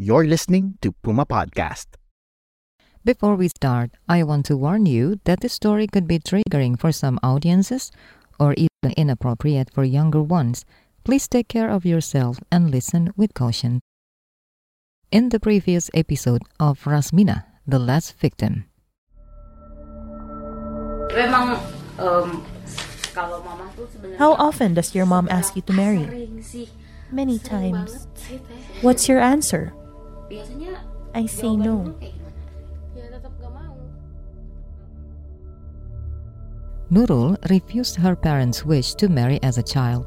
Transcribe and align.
You're 0.00 0.24
listening 0.24 0.80
to 0.80 0.96
Puma 1.04 1.26
Podcast. 1.28 2.00
Before 3.04 3.36
we 3.36 3.52
start, 3.52 3.90
I 4.08 4.22
want 4.24 4.46
to 4.46 4.56
warn 4.56 4.86
you 4.86 5.20
that 5.28 5.44
this 5.44 5.52
story 5.52 5.86
could 5.86 6.08
be 6.08 6.18
triggering 6.18 6.80
for 6.80 6.90
some 6.90 7.20
audiences 7.22 7.92
or 8.40 8.54
even 8.56 8.96
inappropriate 8.96 9.68
for 9.68 9.84
younger 9.84 10.22
ones. 10.22 10.64
Please 11.04 11.28
take 11.28 11.48
care 11.48 11.68
of 11.68 11.84
yourself 11.84 12.40
and 12.50 12.70
listen 12.70 13.12
with 13.14 13.34
caution. 13.34 13.80
In 15.12 15.28
the 15.28 15.38
previous 15.38 15.90
episode 15.92 16.48
of 16.58 16.80
Rasmina, 16.88 17.44
the 17.68 17.78
last 17.78 18.16
victim, 18.16 18.64
Memang 21.12 21.60
em, 22.00 22.40
kalau 23.12 23.44
mama 23.44 23.68
tuh 23.76 23.84
sebenarnya 23.92 24.16
How 24.16 24.32
often 24.40 24.72
does 24.72 24.96
your 24.96 25.04
mom 25.04 25.28
ask 25.28 25.52
you 25.52 25.62
to 25.68 25.76
marry? 25.76 26.08
Many 27.12 27.36
times. 27.36 28.08
banget 28.08 28.16
sih, 28.16 28.38
Teh. 28.40 28.80
What's 28.80 29.04
your 29.04 29.20
answer? 29.20 29.76
Biasanya 30.30 30.78
I 31.10 31.26
say 31.26 31.50
no. 31.58 31.90
lu 31.90 31.98
kayak 31.98 32.14
gimana? 32.14 32.42
Ya 32.94 33.04
tetap 33.10 33.34
gak 33.42 33.50
mau. 33.50 33.74
Nurul 36.94 37.34
refused 37.50 37.98
her 37.98 38.14
parents' 38.14 38.62
wish 38.62 38.94
to 38.94 39.10
marry 39.10 39.42
as 39.42 39.58
a 39.58 39.66
child. 39.66 40.06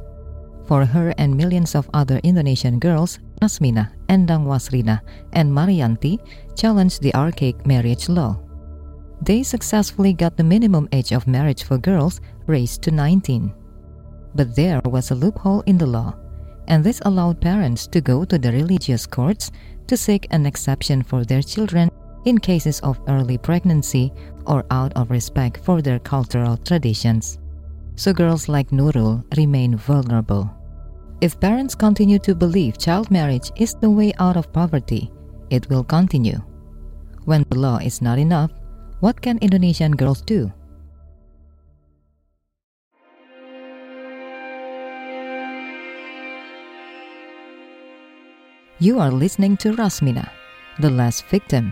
For 0.64 0.88
her 0.88 1.12
and 1.20 1.36
millions 1.36 1.76
of 1.76 1.91
other 1.91 2.23
Indonesian 2.23 2.80
girls, 2.80 3.20
Rasmina, 3.44 3.91
Endang 4.08 4.48
Wasrina, 4.48 5.04
and 5.36 5.52
Marianti 5.52 6.23
challenged 6.55 7.03
the 7.03 7.12
archaic 7.20 7.67
marriage 7.67 8.08
law. 8.08 8.40
They 9.20 9.44
successfully 9.44 10.16
got 10.16 10.40
the 10.40 10.48
minimum 10.48 10.88
age 10.95 11.12
of 11.12 11.28
marriage 11.28 11.67
for 11.67 11.76
girls 11.76 12.23
raised 12.48 12.80
to 12.88 12.92
19. 12.92 13.52
But 14.36 14.55
there 14.55 14.80
was 14.88 15.12
a 15.12 15.20
loophole 15.20 15.67
in 15.67 15.78
the 15.78 15.88
law, 15.88 16.16
and 16.67 16.84
this 16.84 17.02
allowed 17.05 17.41
parents 17.41 17.88
to 17.88 18.02
go 18.02 18.26
to 18.26 18.38
the 18.38 18.52
religious 18.52 19.05
courts 19.05 19.52
to 19.88 19.98
seek 19.98 20.27
an 20.31 20.45
exception 20.45 21.03
for 21.03 21.25
their 21.25 21.42
children 21.42 21.89
in 22.25 22.38
cases 22.38 22.80
of 22.81 23.00
early 23.08 23.38
pregnancy 23.38 24.14
or 24.47 24.66
out 24.72 24.94
of 24.94 25.11
respect 25.11 25.58
for 25.64 25.81
their 25.81 26.00
cultural 26.00 26.58
traditions. 26.58 27.39
So 27.95 28.14
girls 28.14 28.47
like 28.47 28.72
Nurul 28.72 29.23
remain 29.38 29.75
vulnerable. 29.78 30.50
If 31.22 31.39
parents 31.39 31.75
continue 31.75 32.19
to 32.19 32.36
believe 32.36 32.78
child 32.78 33.11
marriage 33.11 33.52
is 33.56 33.75
the 33.75 33.89
way 33.89 34.14
out 34.19 34.36
of 34.36 34.52
poverty, 34.52 35.11
it 35.50 35.69
will 35.69 35.84
continue. 35.84 36.41
When 37.25 37.45
the 37.50 37.59
law 37.59 37.78
is 37.78 38.02
not 38.02 38.19
enough, 38.19 38.52
what 39.00 39.22
can 39.22 39.38
Indonesian 39.39 39.91
girls 39.91 40.22
do? 40.22 40.52
You 48.84 49.00
are 49.00 49.12
listening 49.16 49.56
to 49.64 49.72
Rasmina, 49.80 50.28
The 50.80 50.89
Last 50.89 51.23
Victim. 51.31 51.72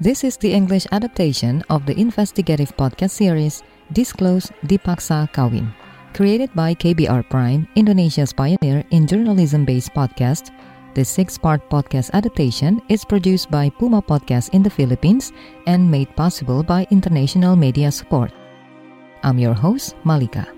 This 0.00 0.24
is 0.24 0.36
the 0.36 0.52
English 0.52 0.88
adaptation 0.90 1.62
of 1.70 1.86
the 1.86 1.94
investigative 1.94 2.74
podcast 2.76 3.14
series 3.14 3.62
Disclose 3.92 4.50
Dipaksa 4.66 5.30
Kawin, 5.30 5.70
created 6.14 6.50
by 6.52 6.74
KBR 6.74 7.30
Prime, 7.30 7.68
Indonesia's 7.76 8.32
pioneer 8.32 8.82
in 8.90 9.06
journalism 9.06 9.64
based 9.64 9.94
podcast. 9.94 10.50
The 10.98 11.04
six 11.04 11.38
part 11.38 11.62
podcast 11.70 12.10
adaptation 12.10 12.82
is 12.88 13.04
produced 13.04 13.48
by 13.48 13.70
Puma 13.70 14.02
Podcast 14.02 14.50
in 14.50 14.64
the 14.64 14.74
Philippines 14.74 15.30
and 15.70 15.88
made 15.88 16.10
possible 16.16 16.64
by 16.64 16.88
international 16.90 17.54
media 17.54 17.92
support. 17.92 18.32
I'm 19.22 19.38
your 19.38 19.54
host, 19.54 19.94
Malika. 20.02 20.50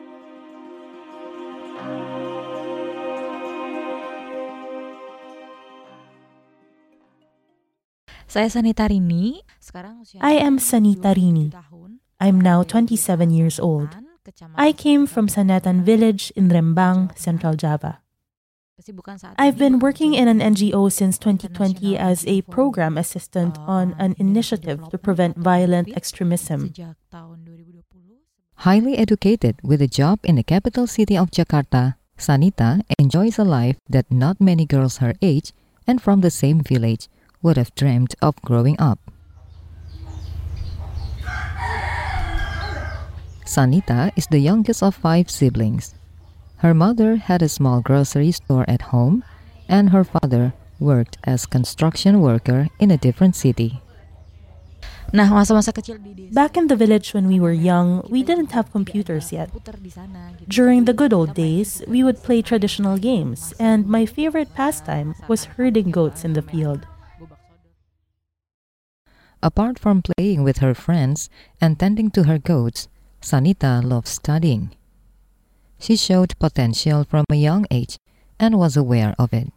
Saya 8.34 8.50
Sanita 8.50 8.90
Rini. 8.90 9.46
Sekarang 9.62 10.02
usia 10.02 10.18
I 10.18 10.42
am 10.42 10.58
Sanita 10.58 11.14
Rini. 11.14 11.54
I'm 12.18 12.42
now 12.42 12.66
27 12.66 13.30
years 13.30 13.62
old. 13.62 13.94
I 14.58 14.74
came 14.74 15.06
from 15.06 15.30
Sanatan 15.30 15.86
village 15.86 16.34
in 16.34 16.50
Rembang, 16.50 17.14
Central 17.14 17.54
Java. 17.54 18.02
I've 19.38 19.54
been 19.54 19.78
working 19.78 20.18
in 20.18 20.26
an 20.26 20.42
NGO 20.42 20.90
since 20.90 21.14
2020 21.22 21.94
as 21.94 22.26
a 22.26 22.42
program 22.50 22.98
assistant 22.98 23.54
on 23.70 23.94
an 24.02 24.18
initiative 24.18 24.82
to 24.90 24.98
prevent 24.98 25.38
violent 25.38 25.94
extremism. 25.94 26.74
sejak 26.74 26.98
tahun 27.14 27.46
2020. 27.46 28.66
Highly 28.66 28.98
educated 28.98 29.62
with 29.62 29.78
a 29.78 29.86
job 29.86 30.18
in 30.26 30.34
the 30.34 30.42
capital 30.42 30.90
city 30.90 31.14
of 31.14 31.30
Jakarta, 31.30 32.02
Sanita 32.18 32.82
enjoys 32.98 33.38
a 33.38 33.46
life 33.46 33.78
that 33.86 34.10
not 34.10 34.42
many 34.42 34.66
girls 34.66 34.98
her 34.98 35.14
age 35.22 35.54
and 35.86 36.02
from 36.02 36.18
the 36.18 36.34
same 36.34 36.58
village 36.58 37.06
would 37.44 37.60
have 37.60 37.74
dreamed 37.76 38.16
of 38.24 38.34
growing 38.40 38.74
up. 38.80 38.98
Sanita 43.44 44.10
is 44.16 44.26
the 44.32 44.40
youngest 44.40 44.82
of 44.82 44.96
five 44.96 45.28
siblings. 45.30 45.94
Her 46.64 46.72
mother 46.72 47.16
had 47.16 47.42
a 47.42 47.48
small 47.48 47.84
grocery 47.84 48.32
store 48.32 48.64
at 48.66 48.90
home, 48.90 49.22
and 49.68 49.90
her 49.90 50.02
father 50.02 50.54
worked 50.80 51.18
as 51.22 51.44
construction 51.46 52.20
worker 52.24 52.72
in 52.80 52.90
a 52.90 52.96
different 52.96 53.36
city. 53.36 53.84
Nah, 55.14 55.30
masa-masa 55.30 55.70
kecil 55.70 56.02
di 56.02 56.10
desa. 56.10 56.34
Back 56.34 56.56
in 56.56 56.66
the 56.66 56.74
village 56.74 57.14
when 57.14 57.30
we 57.30 57.38
were 57.38 57.54
young, 57.54 58.02
we 58.10 58.26
didn't 58.26 58.50
have 58.50 58.72
computers 58.74 59.30
yet. 59.30 59.52
Putar 59.54 59.78
di 59.78 59.92
sana 59.92 60.34
gitu. 60.34 60.48
During 60.50 60.90
the 60.90 60.96
good 60.96 61.14
old 61.14 61.38
days, 61.38 61.86
we 61.86 62.02
would 62.02 62.18
play 62.24 62.42
traditional 62.42 62.98
games, 62.98 63.54
and 63.62 63.86
my 63.86 64.08
favorite 64.08 64.50
pastime 64.58 65.14
was 65.30 65.54
herding 65.54 65.94
goats 65.94 66.26
in 66.26 66.34
the 66.34 66.42
field. 66.42 66.88
Apart 69.44 69.78
from 69.78 70.00
playing 70.00 70.42
with 70.42 70.64
her 70.64 70.72
friends 70.72 71.28
and 71.60 71.78
tending 71.78 72.08
to 72.16 72.24
her 72.24 72.38
goats, 72.40 72.88
Sanita 73.20 73.84
loved 73.84 74.08
studying. 74.08 74.72
She 75.78 75.96
showed 76.00 76.32
potential 76.40 77.04
from 77.04 77.28
a 77.28 77.36
young 77.36 77.66
age 77.70 77.98
and 78.40 78.56
was 78.56 78.74
aware 78.74 79.14
of 79.18 79.34
it. 79.34 79.52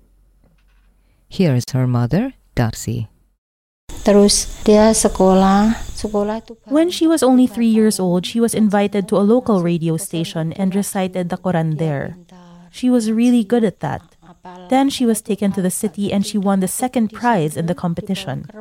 Here's 1.29 1.63
her 1.71 1.87
mother, 1.87 2.35
Darcy. 2.53 3.07
Terus 4.03 4.59
dia 4.67 4.91
sekolah, 4.91 5.79
sekolah 5.95 6.43
itu 6.43 6.59
When 6.67 6.91
she 6.91 7.07
was 7.07 7.23
only 7.23 7.47
three 7.47 7.71
years 7.71 7.95
old, 7.95 8.27
she 8.27 8.43
was 8.43 8.51
invited 8.51 9.07
to 9.07 9.15
a 9.15 9.23
local 9.23 9.63
radio 9.63 9.95
station 9.95 10.51
and 10.59 10.75
recited 10.75 11.31
the 11.31 11.39
Quran 11.39 11.79
there. 11.79 12.19
She 12.75 12.91
was 12.91 13.07
really 13.07 13.47
good 13.47 13.63
at 13.63 13.79
that. 13.79 14.03
Then 14.67 14.91
she 14.91 15.07
was 15.07 15.23
taken 15.23 15.55
to 15.55 15.63
the 15.63 15.71
city 15.71 16.11
and 16.11 16.27
she 16.27 16.35
won 16.35 16.59
the 16.59 16.67
second 16.67 17.15
prize 17.15 17.55
in 17.55 17.71
the 17.71 17.75
competition. 17.75 18.51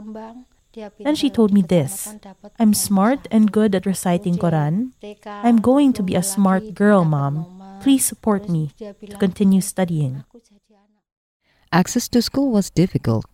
Then 0.77 1.15
she 1.15 1.31
told 1.31 1.53
me 1.53 1.63
this 1.63 2.15
I'm 2.59 2.75
smart 2.75 3.27
and 3.31 3.51
good 3.51 3.75
at 3.75 3.87
reciting 3.87 4.37
Quran. 4.37 4.93
I'm 5.25 5.59
going 5.61 5.93
to 5.95 6.03
be 6.03 6.15
a 6.15 6.23
smart 6.23 6.75
girl, 6.75 7.05
mom. 7.05 7.49
Please 7.81 8.05
support 8.05 8.49
me 8.49 8.71
to 8.79 9.17
continue 9.17 9.61
studying. 9.61 10.25
Access 11.73 12.09
to 12.09 12.23
school 12.23 12.51
was 12.51 12.71
difficult. 12.71 13.25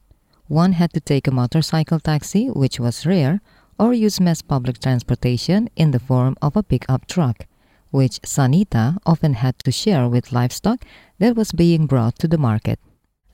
One 0.49 0.73
had 0.73 0.93
to 0.95 1.01
take 1.01 1.27
a 1.27 1.35
motorcycle 1.35 2.01
taxi, 2.01 2.49
which 2.49 2.79
was 2.79 3.07
rare, 3.07 3.41
or 3.79 3.95
use 3.95 4.21
mass 4.21 4.43
public 4.43 4.79
transportation 4.79 5.69
in 5.77 5.91
the 5.91 5.99
form 5.99 6.37
of 6.43 6.57
a 6.57 6.63
pickup 6.63 7.07
truck, 7.07 7.47
which 7.91 8.21
Sanita 8.23 8.99
often 9.07 9.35
had 9.35 9.59
to 9.61 9.73
share 9.73 10.09
with 10.09 10.33
livestock 10.33 10.85
that 11.19 11.37
was 11.37 11.53
being 11.53 11.87
brought 11.87 12.19
to 12.19 12.29
the 12.29 12.39
market. 12.39 12.79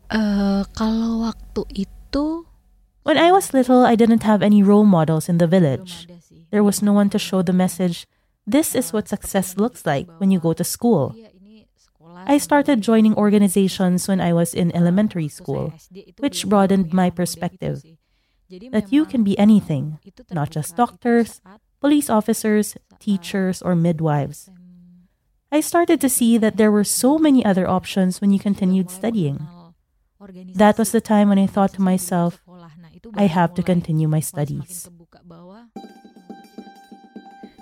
Eh, 0.08 0.64
kalau 0.72 1.28
waktu 1.28 1.84
itu 1.84 2.47
When 3.08 3.16
I 3.16 3.32
was 3.32 3.54
little, 3.54 3.86
I 3.86 3.94
didn't 3.94 4.22
have 4.24 4.42
any 4.42 4.62
role 4.62 4.84
models 4.84 5.30
in 5.30 5.38
the 5.38 5.46
village. 5.46 6.06
There 6.50 6.62
was 6.62 6.82
no 6.82 6.92
one 6.92 7.08
to 7.08 7.18
show 7.18 7.40
the 7.40 7.54
message 7.54 8.06
this 8.46 8.74
is 8.74 8.92
what 8.92 9.08
success 9.08 9.56
looks 9.56 9.86
like 9.86 10.06
when 10.20 10.30
you 10.30 10.38
go 10.38 10.52
to 10.52 10.62
school. 10.62 11.16
I 12.26 12.36
started 12.36 12.82
joining 12.82 13.14
organizations 13.16 14.08
when 14.08 14.20
I 14.20 14.34
was 14.34 14.52
in 14.52 14.76
elementary 14.76 15.28
school, 15.28 15.72
which 16.18 16.46
broadened 16.46 16.92
my 16.92 17.08
perspective. 17.08 17.80
that 18.72 18.92
you 18.92 19.06
can 19.06 19.24
be 19.24 19.38
anything, 19.38 20.00
not 20.30 20.50
just 20.50 20.76
doctors, 20.76 21.40
police 21.80 22.10
officers, 22.10 22.76
teachers, 23.00 23.62
or 23.62 23.74
midwives. 23.74 24.50
I 25.50 25.60
started 25.60 26.00
to 26.00 26.08
see 26.12 26.36
that 26.36 26.58
there 26.58 26.72
were 26.72 26.84
so 26.84 27.16
many 27.16 27.40
other 27.42 27.68
options 27.68 28.20
when 28.20 28.32
you 28.32 28.38
continued 28.38 28.90
studying. 28.90 29.48
That 30.56 30.76
was 30.76 30.92
the 30.92 31.00
time 31.00 31.28
when 31.28 31.38
I 31.38 31.46
thought 31.46 31.72
to 31.74 31.82
myself, 31.82 32.40
I 33.14 33.26
have 33.26 33.54
to 33.54 33.62
continue 33.62 34.08
my 34.08 34.20
studies. 34.20 34.88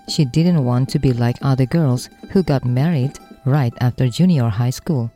She 0.09 0.25
didn't 0.25 0.65
want 0.65 0.89
to 0.91 0.99
be 0.99 1.13
like 1.13 1.37
other 1.43 1.67
girls 1.67 2.09
who 2.31 2.43
got 2.43 2.65
married 2.65 3.19
right 3.45 3.75
after 3.81 4.09
junior 4.09 4.49
high 4.49 4.71
school. 4.71 5.11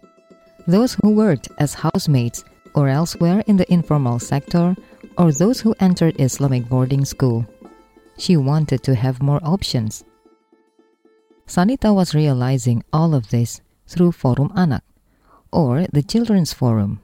Those 0.67 0.95
who 0.95 1.15
worked 1.15 1.49
as 1.59 1.75
housemaids 1.75 2.45
or 2.75 2.89
elsewhere 2.89 3.43
in 3.47 3.57
the 3.57 3.71
informal 3.73 4.19
sector, 4.19 4.77
or 5.19 5.33
those 5.33 5.61
who 5.61 5.75
entered 5.81 6.21
Islamic 6.21 6.69
boarding 6.69 7.05
school. 7.05 7.45
She 8.19 8.37
wanted 8.37 8.83
to 8.85 8.95
have 8.95 9.23
more 9.23 9.41
options. 9.43 10.05
Sanita 11.47 11.95
was 11.95 12.15
realizing 12.15 12.85
all 12.93 13.15
of 13.15 13.31
this 13.31 13.61
through 13.89 14.13
Forum 14.13 14.53
Anak, 14.55 14.85
or 15.53 15.87
the 15.93 16.03
Children's 16.03 16.53
Forum. 16.53 17.01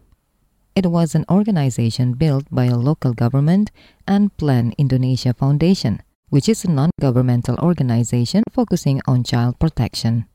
It 0.76 0.86
was 0.92 1.14
an 1.16 1.24
organization 1.30 2.12
built 2.12 2.44
by 2.52 2.66
a 2.66 2.76
local 2.76 3.14
government 3.14 3.72
and 4.06 4.36
Plan 4.36 4.74
Indonesia 4.76 5.32
Foundation, 5.32 6.02
which 6.28 6.48
is 6.48 6.64
a 6.64 6.70
non-governmental 6.70 7.56
organization 7.64 8.44
focusing 8.52 9.00
on 9.08 9.24
child 9.24 9.58
protection. 9.58 10.28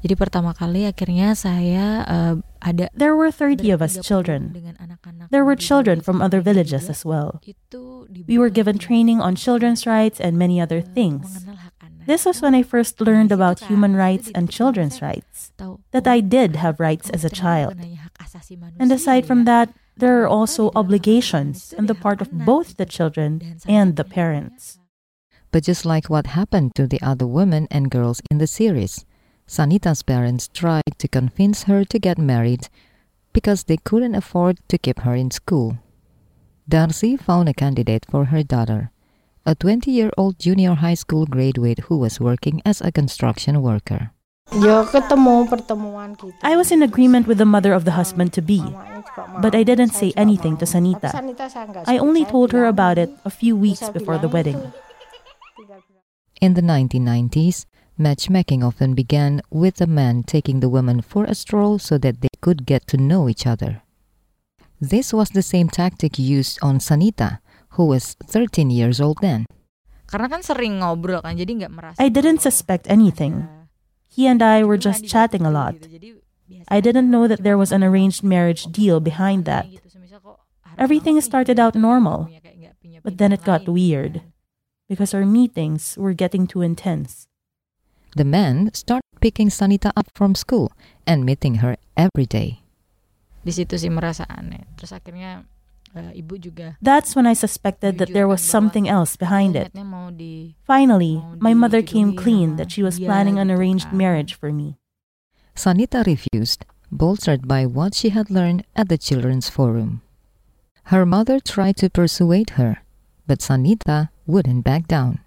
Jadi 0.00 0.16
pertama 0.16 0.56
kali 0.56 0.88
akhirnya 0.88 1.36
saya 1.36 2.00
eh, 2.08 2.34
ada 2.64 2.88
There 2.96 3.12
were 3.12 3.28
30 3.28 3.68
of 3.74 3.84
us 3.84 4.00
children. 4.00 4.56
There 5.28 5.44
were 5.44 5.58
children 5.60 6.00
from 6.00 6.24
other 6.24 6.40
villages 6.40 6.88
as 6.88 7.04
well. 7.04 7.36
We 8.24 8.40
were 8.40 8.48
given 8.48 8.80
training 8.80 9.20
on 9.20 9.36
children's 9.36 9.84
rights 9.84 10.24
and 10.24 10.40
many 10.40 10.56
other 10.56 10.80
eh, 10.80 10.88
things. 10.96 11.44
mengenal 11.44 11.60
hak 11.60 11.74
anak. 11.84 12.06
This 12.08 12.24
was 12.24 12.40
when 12.40 12.56
I 12.56 12.64
first 12.64 12.96
learned 13.04 13.28
about 13.28 13.68
human 13.68 13.92
rights 13.92 14.32
and 14.32 14.48
children's 14.48 15.04
rights, 15.04 15.52
that 15.92 16.08
I 16.08 16.24
did 16.24 16.56
have 16.56 16.80
rights 16.80 17.12
as 17.12 17.20
a 17.20 17.28
child. 17.28 17.76
bukan 17.76 17.92
hanya 17.92 18.00
hak 18.08 18.16
asasi 18.24 18.56
And 18.80 18.88
aside 18.88 19.28
from 19.28 19.44
that, 19.44 19.68
there 19.98 20.22
are 20.22 20.28
also 20.28 20.70
obligations 20.74 21.74
on 21.76 21.86
the 21.86 21.94
part 21.94 22.20
of 22.20 22.30
both 22.30 22.76
the 22.76 22.86
children 22.86 23.58
and 23.66 23.96
the 23.96 24.04
parents. 24.04 24.78
But 25.50 25.64
just 25.64 25.84
like 25.84 26.08
what 26.08 26.28
happened 26.28 26.74
to 26.76 26.86
the 26.86 27.00
other 27.02 27.26
women 27.26 27.66
and 27.70 27.90
girls 27.90 28.22
in 28.30 28.38
the 28.38 28.46
series, 28.46 29.04
Sanita's 29.46 30.02
parents 30.02 30.48
tried 30.48 30.98
to 30.98 31.08
convince 31.08 31.64
her 31.64 31.84
to 31.86 31.98
get 31.98 32.18
married 32.18 32.68
because 33.32 33.64
they 33.64 33.78
couldn't 33.78 34.14
afford 34.14 34.58
to 34.68 34.78
keep 34.78 35.00
her 35.00 35.14
in 35.14 35.30
school. 35.30 35.78
Darcy 36.68 37.16
found 37.16 37.48
a 37.48 37.54
candidate 37.54 38.04
for 38.10 38.26
her 38.26 38.42
daughter, 38.42 38.90
a 39.46 39.54
20 39.54 39.90
year 39.90 40.10
old 40.18 40.38
junior 40.38 40.74
high 40.74 40.94
school 40.94 41.24
graduate 41.24 41.78
who 41.88 41.96
was 41.96 42.20
working 42.20 42.60
as 42.66 42.82
a 42.82 42.92
construction 42.92 43.62
worker. 43.62 44.12
Ya 44.48 44.80
ketemu 44.88 45.44
pertemuan 45.44 46.16
gitu. 46.16 46.32
I 46.40 46.56
was 46.56 46.72
in 46.72 46.80
agreement 46.80 47.28
with 47.28 47.36
the 47.36 47.44
mother 47.44 47.76
of 47.76 47.84
the 47.84 47.92
husband 47.92 48.32
to 48.32 48.40
be, 48.40 48.64
Mamanya 48.64 49.04
juga 49.04 49.22
mau, 49.28 49.40
but 49.44 49.52
I 49.52 49.60
didn't 49.60 49.92
say 49.92 50.16
anything 50.16 50.56
to 50.56 50.64
Sanita. 50.64 51.12
Tapi 51.12 51.36
Sanita 51.36 51.44
saya 51.52 51.68
nggak 51.68 51.84
I 51.84 52.00
only 52.00 52.24
told 52.24 52.56
her 52.56 52.64
about 52.64 52.96
it 52.96 53.12
a 53.28 53.32
few 53.32 53.52
weeks 53.52 53.84
before 53.92 54.16
the 54.16 54.30
wedding. 54.32 54.56
itu, 54.56 54.72
tinggal 55.68 55.80
bilang, 55.84 56.04
In 56.40 56.56
the 56.56 56.64
1990s, 56.64 57.68
matchmaking 58.00 58.64
often 58.64 58.96
began 58.96 59.44
with 59.52 59.84
a 59.84 59.90
man 59.90 60.24
taking 60.24 60.64
the 60.64 60.72
woman 60.72 61.04
for 61.04 61.28
a 61.28 61.36
stroll 61.36 61.76
so 61.76 62.00
that 62.00 62.24
they 62.24 62.32
could 62.40 62.64
get 62.64 62.88
to 62.88 62.96
know 62.96 63.28
each 63.28 63.44
other. 63.44 63.84
This 64.80 65.12
was 65.12 65.36
the 65.36 65.44
same 65.44 65.68
tactic 65.68 66.16
used 66.16 66.56
on 66.64 66.80
Sanita, 66.80 67.44
who 67.76 67.84
was 67.84 68.16
13 68.24 68.72
years 68.72 68.96
old 68.96 69.20
then. 69.20 69.44
Karena 70.08 70.32
kan 70.32 70.40
sering 70.40 70.80
ngobrol 70.80 71.20
kan, 71.20 71.36
jadi 71.36 71.52
nggak 71.52 71.72
merasa. 71.74 72.00
I 72.00 72.08
didn't 72.08 72.40
suspect 72.40 72.88
anything. 72.88 73.44
Ada 74.08 74.14
He 74.16 74.24
and 74.26 74.40
I 74.40 74.64
were 74.64 74.80
just 74.80 75.04
chatting 75.04 75.44
a 75.44 75.52
lot. 75.52 75.76
gitu. 75.76 75.88
Jadi 75.92 76.08
biasa 76.48 76.68
I 76.72 76.78
didn't 76.80 77.12
know 77.12 77.28
that 77.28 77.44
there 77.44 77.60
was 77.60 77.70
an 77.70 77.84
arranged 77.84 78.24
marriage 78.24 78.66
deal 78.72 78.98
behind 78.98 79.44
that. 79.44 79.68
gitu. 79.68 79.84
Semisal 79.86 80.18
kok 80.24 80.40
harus 80.64 80.80
Everything 80.80 81.20
started 81.20 81.60
out 81.60 81.76
normal, 81.76 82.32
punya 82.32 82.40
kayak 82.40 82.56
nggak 82.56 82.74
punya 82.80 82.98
But 83.04 83.20
then 83.20 83.30
it 83.36 83.44
got 83.44 83.68
weird 83.68 84.24
because 84.88 85.12
our 85.12 85.28
meetings 85.28 86.00
were 86.00 86.16
getting 86.16 86.48
too 86.48 86.64
intense. 86.64 87.28
The 88.16 88.24
man 88.24 88.72
started 88.72 89.04
picking 89.20 89.52
Sanita 89.52 89.92
up 89.92 90.08
from 90.16 90.32
school 90.32 90.72
and 91.04 91.28
meeting 91.28 91.60
her 91.60 91.76
every 91.92 92.24
day. 92.24 92.64
Di 93.44 93.52
situ 93.52 93.76
sih 93.76 93.92
merasa 93.92 94.24
aneh. 94.26 94.64
Terus 94.80 94.96
akhirnya 94.96 95.44
eh, 95.94 96.20
ibu 96.20 96.36
juga 96.36 96.76
That's 96.82 97.14
when 97.16 97.26
I 97.26 97.32
suspected 97.34 97.98
that 97.98 98.12
there 98.12 98.28
was 98.28 98.40
something 98.40 98.88
else 98.88 99.16
behind 99.16 99.56
it. 99.56 99.72
niatnya 99.72 99.86
mau 99.86 100.08
di 100.10 100.56
Finally, 100.64 101.20
my 101.40 101.54
mother 101.54 101.80
came 101.80 102.16
clean 102.16 102.56
that 102.56 102.72
she 102.72 102.82
was 102.82 102.98
planning 102.98 103.38
an 103.38 103.48
arranged 103.50 103.92
marriage 103.92 104.34
for 104.34 104.52
me. 104.52 104.76
Sanita 105.58 106.06
refused, 106.06 106.64
bolstered 106.92 107.48
by 107.48 107.66
what 107.66 107.94
she 107.94 108.10
had 108.14 108.30
learned 108.30 108.64
at 108.76 108.88
the 108.88 108.96
Children's 108.98 109.50
Forum. 109.50 110.00
Her 110.94 111.04
mother 111.04 111.40
tried 111.40 111.76
to 111.84 111.90
persuade 111.90 112.56
her, 112.56 112.80
but 113.26 113.40
Sanita 113.44 114.08
wouldn't 114.24 114.64
back 114.64 114.88
down. 114.88 115.20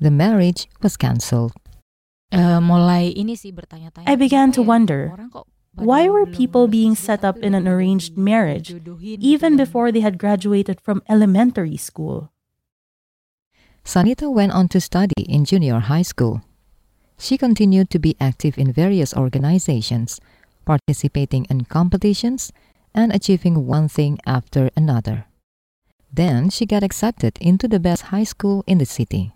The 0.00 0.10
marriage 0.10 0.68
was 0.82 0.96
cancelled. 1.00 1.56
Eh, 2.34 2.58
mulai 2.60 3.14
ini 3.16 3.32
sih 3.38 3.54
bertanya-tanya. 3.54 4.04
I 4.10 4.18
began 4.18 4.50
to 4.52 4.60
wonder, 4.60 5.08
orang 5.14 5.30
kok 5.30 5.46
pada 5.46 5.55
Why 5.76 6.08
were 6.08 6.26
people 6.26 6.68
being 6.68 6.94
set 6.94 7.24
up 7.24 7.36
in 7.38 7.54
an 7.54 7.68
arranged 7.68 8.16
marriage 8.16 8.74
even 9.00 9.56
before 9.56 9.92
they 9.92 10.00
had 10.00 10.18
graduated 10.18 10.80
from 10.80 11.02
elementary 11.08 11.76
school? 11.76 12.32
Sanita 13.84 14.32
went 14.32 14.52
on 14.52 14.68
to 14.68 14.80
study 14.80 15.22
in 15.28 15.44
junior 15.44 15.78
high 15.78 16.02
school. 16.02 16.42
She 17.18 17.38
continued 17.38 17.88
to 17.90 17.98
be 17.98 18.16
active 18.18 18.58
in 18.58 18.72
various 18.72 19.14
organizations, 19.14 20.20
participating 20.64 21.46
in 21.48 21.64
competitions, 21.64 22.52
and 22.94 23.14
achieving 23.14 23.66
one 23.66 23.88
thing 23.88 24.18
after 24.26 24.70
another. 24.76 25.26
Then 26.12 26.50
she 26.50 26.66
got 26.66 26.82
accepted 26.82 27.38
into 27.40 27.68
the 27.68 27.78
best 27.80 28.10
high 28.10 28.24
school 28.24 28.64
in 28.66 28.78
the 28.78 28.86
city. 28.86 29.32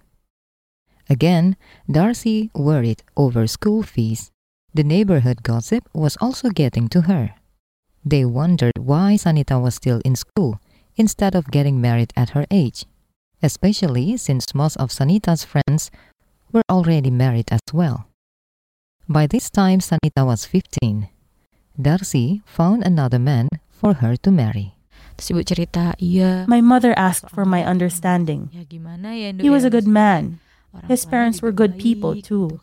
Again, 1.09 1.57
Darcy 1.91 2.51
worried 2.55 3.03
over 3.17 3.47
school 3.47 3.83
fees. 3.83 4.33
The 4.75 4.85
neighborhood 4.85 5.43
gossip 5.43 5.89
was 5.93 6.17
also 6.21 6.51
getting 6.51 6.89
to 6.91 7.03
her. 7.03 7.35
They 8.05 8.25
wondered 8.25 8.79
why 8.79 9.19
Sanita 9.19 9.61
was 9.61 9.75
still 9.75 10.01
in 10.05 10.17
school 10.17 10.61
instead 10.97 11.35
of 11.35 11.51
getting 11.51 11.81
married 11.81 12.13
at 12.17 12.31
her 12.31 12.47
age 12.51 12.87
especially 13.43 14.17
since 14.17 14.55
most 14.55 14.77
of 14.77 14.91
Sanita's 14.93 15.45
friends 15.45 15.91
were 16.53 16.65
already 16.71 17.11
married 17.11 17.49
as 17.51 17.61
well. 17.73 18.07
By 19.09 19.27
this 19.27 19.51
time, 19.51 19.81
Sanita 19.81 20.25
was 20.25 20.45
15. 20.45 21.09
Darcy 21.81 22.43
found 22.45 22.85
another 22.85 23.19
man 23.19 23.49
for 23.69 23.95
her 24.05 24.17
to 24.23 24.31
marry. 24.31 24.77
Terus 25.17 25.37
ibu 25.37 25.43
cerita, 25.45 25.97
iya. 25.99 26.45
My 26.47 26.61
mother 26.61 26.93
asked 26.97 27.29
for 27.33 27.45
my 27.45 27.65
understanding. 27.65 28.49
Ya 28.53 28.65
gimana 28.65 29.17
ya, 29.17 29.33
Nduk, 29.33 29.43
He 29.43 29.51
was 29.51 29.65
a 29.65 29.73
good 29.73 29.89
man, 29.89 30.39
orang 30.39 30.50
His 30.87 31.05
parents 31.05 31.43
were 31.43 31.53
good 31.53 31.79
people, 31.79 32.21
too. 32.21 32.61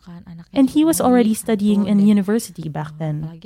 and 0.52 0.70
he 0.70 0.84
was 0.84 1.00
already 1.00 1.34
studying 1.34 1.86
in 1.86 2.00
university 2.00 2.68
back 2.68 2.96
then. 2.98 3.40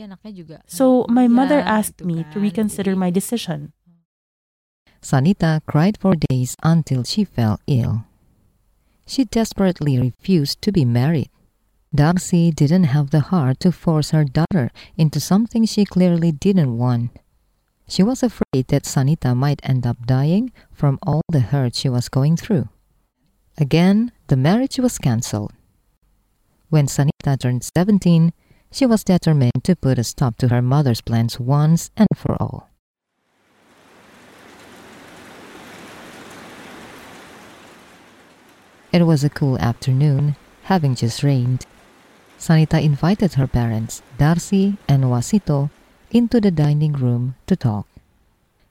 So 0.66 1.06
my 1.08 1.26
mother 1.28 1.60
asked 1.60 2.04
me 2.04 2.24
to 2.32 2.40
reconsider 2.40 2.94
my 2.94 3.10
decision. 3.10 3.72
Sanita 5.02 5.60
cried 5.66 5.98
for 5.98 6.14
days 6.14 6.56
until 6.62 7.02
she 7.02 7.24
fell 7.24 7.58
ill. 7.66 8.04
She 9.04 9.24
desperately 9.24 9.98
refused 9.98 10.62
to 10.62 10.70
be 10.70 10.84
married. 10.84 11.28
Darcy 11.94 12.50
didn't 12.50 12.84
have 12.94 13.10
the 13.10 13.20
heart 13.20 13.60
to 13.60 13.72
force 13.72 14.10
her 14.10 14.24
daughter 14.24 14.70
into 14.96 15.20
something 15.20 15.66
she 15.66 15.84
clearly 15.84 16.32
didn't 16.32 16.78
want. 16.78 17.10
She 17.88 18.02
was 18.02 18.22
afraid 18.22 18.68
that 18.68 18.84
Sanita 18.84 19.36
might 19.36 19.60
end 19.64 19.86
up 19.86 20.06
dying 20.06 20.52
from 20.72 20.98
all 21.02 21.20
the 21.28 21.40
hurt 21.52 21.74
she 21.74 21.90
was 21.90 22.08
going 22.08 22.36
through. 22.38 22.68
Again, 23.58 24.12
the 24.28 24.36
marriage 24.36 24.78
was 24.78 24.98
cancelled. 24.98 25.52
When 26.70 26.86
Sanita 26.86 27.38
turned 27.38 27.64
17, 27.76 28.32
she 28.70 28.86
was 28.86 29.04
determined 29.04 29.64
to 29.64 29.76
put 29.76 29.98
a 29.98 30.04
stop 30.04 30.38
to 30.38 30.48
her 30.48 30.62
mother's 30.62 31.02
plans 31.02 31.38
once 31.38 31.90
and 31.96 32.08
for 32.16 32.34
all. 32.40 32.70
It 38.90 39.06
was 39.06 39.24
a 39.24 39.30
cool 39.30 39.58
afternoon, 39.58 40.36
having 40.64 40.94
just 40.94 41.22
rained. 41.22 41.66
Sanita 42.38 42.82
invited 42.82 43.34
her 43.34 43.46
parents, 43.46 44.02
Darcy 44.18 44.76
and 44.88 45.04
Wasito, 45.04 45.70
into 46.10 46.40
the 46.40 46.50
dining 46.50 46.92
room 46.92 47.36
to 47.46 47.56
talk. 47.56 47.86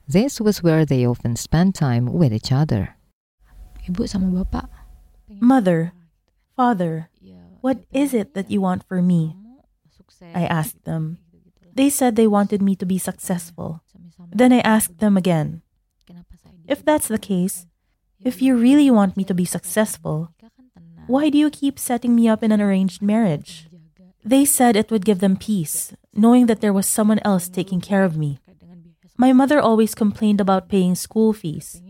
This 0.08 0.42
was 0.42 0.62
where 0.62 0.86
they 0.86 1.06
often 1.06 1.36
spent 1.36 1.76
time 1.76 2.12
with 2.12 2.34
each 2.34 2.52
other. 2.52 2.96
Ibu 3.88 4.08
sama 4.08 4.30
bapak. 4.44 4.70
Mother, 5.40 5.94
Father, 6.56 7.10
what 7.62 7.86
is 7.94 8.14
it 8.14 8.34
that 8.34 8.52
you 8.52 8.62
want 8.62 8.84
for 8.86 9.02
me? 9.02 9.38
I 10.34 10.46
asked 10.46 10.86
them. 10.86 11.18
They 11.74 11.90
said 11.90 12.16
they 12.16 12.28
wanted 12.28 12.62
me 12.62 12.76
to 12.76 12.86
be 12.86 12.98
successful. 12.98 13.82
Then 14.30 14.54
I 14.54 14.60
asked 14.60 15.00
them 15.00 15.18
again, 15.18 15.62
If 16.68 16.86
that's 16.86 17.08
the 17.08 17.18
case, 17.18 17.66
if 18.24 18.42
you 18.42 18.56
really 18.56 18.92
want 18.92 19.18
me 19.18 19.24
to 19.26 19.34
be 19.34 19.46
successful, 19.46 20.30
nikah 20.38 20.52
kan 20.54 20.66
tenang, 20.78 21.08
why 21.10 21.30
do 21.30 21.38
you 21.38 21.50
keep 21.50 21.80
setting 21.80 22.14
me 22.14 22.30
up 22.30 22.44
in 22.44 22.52
an 22.52 22.62
arranged 22.62 23.02
marriage? 23.02 23.68
They 24.24 24.46
said 24.46 24.76
it 24.76 24.92
would 24.92 25.06
give 25.06 25.20
them 25.20 25.36
peace, 25.36 25.94
knowing 26.14 26.46
that 26.46 26.62
there 26.62 26.74
was 26.74 26.86
someone 26.86 27.20
else 27.26 27.50
taking 27.50 27.82
care 27.82 28.06
of 28.06 28.14
me. 28.14 28.38
Terkait 28.46 28.62
dengan 28.62 28.78
biaya 28.86 29.18
My 29.18 29.34
mother 29.34 29.58
always 29.58 29.98
complained 29.98 30.38
about 30.38 30.70
paying 30.70 30.94
school 30.94 31.34
fees. 31.34 31.82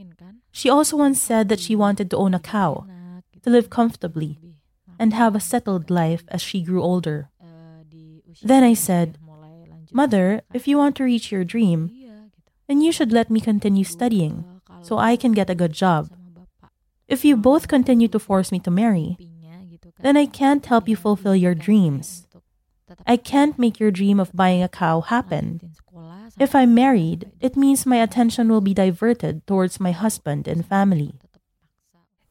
She 0.51 0.69
also 0.69 0.97
once 0.97 1.21
said 1.21 1.49
that 1.49 1.59
she 1.59 1.75
wanted 1.75 2.09
to 2.11 2.17
own 2.17 2.33
a 2.33 2.39
cow, 2.39 2.85
to 3.43 3.49
live 3.49 3.69
comfortably, 3.69 4.39
and 4.99 5.13
have 5.13 5.35
a 5.35 5.39
settled 5.39 5.89
life 5.89 6.23
as 6.27 6.41
she 6.41 6.61
grew 6.61 6.81
older. 6.83 7.29
Then 8.43 8.63
I 8.63 8.73
said, 8.73 9.17
Mother, 9.91 10.41
if 10.53 10.67
you 10.67 10.77
want 10.77 10.95
to 10.97 11.03
reach 11.03 11.31
your 11.31 11.43
dream, 11.43 11.91
then 12.67 12.81
you 12.81 12.91
should 12.91 13.11
let 13.11 13.29
me 13.29 13.41
continue 13.41 13.83
studying 13.83 14.45
so 14.81 14.97
I 14.97 15.15
can 15.15 15.33
get 15.33 15.49
a 15.49 15.55
good 15.55 15.73
job. 15.73 16.09
If 17.07 17.25
you 17.25 17.35
both 17.35 17.67
continue 17.67 18.07
to 18.07 18.19
force 18.19 18.51
me 18.51 18.59
to 18.59 18.71
marry, 18.71 19.17
then 19.99 20.15
I 20.15 20.25
can't 20.25 20.65
help 20.65 20.87
you 20.87 20.95
fulfill 20.95 21.35
your 21.35 21.55
dreams. 21.55 22.25
I 23.05 23.17
can't 23.17 23.59
make 23.59 23.79
your 23.79 23.91
dream 23.91 24.19
of 24.19 24.31
buying 24.33 24.63
a 24.63 24.69
cow 24.69 25.01
happen. 25.01 25.59
Lanjutin 26.31 26.39
sekolah 26.39 26.43
If 26.43 26.55
I'm 26.55 26.73
married, 26.73 27.31
it 27.39 27.53
means 27.55 27.85
my 27.85 27.99
attention 27.99 28.47
will 28.47 28.61
be 28.63 28.73
diverted 28.73 29.45
towards 29.45 29.79
my 29.79 29.91
husband 29.91 30.47
and 30.47 30.65
family. 30.65 31.13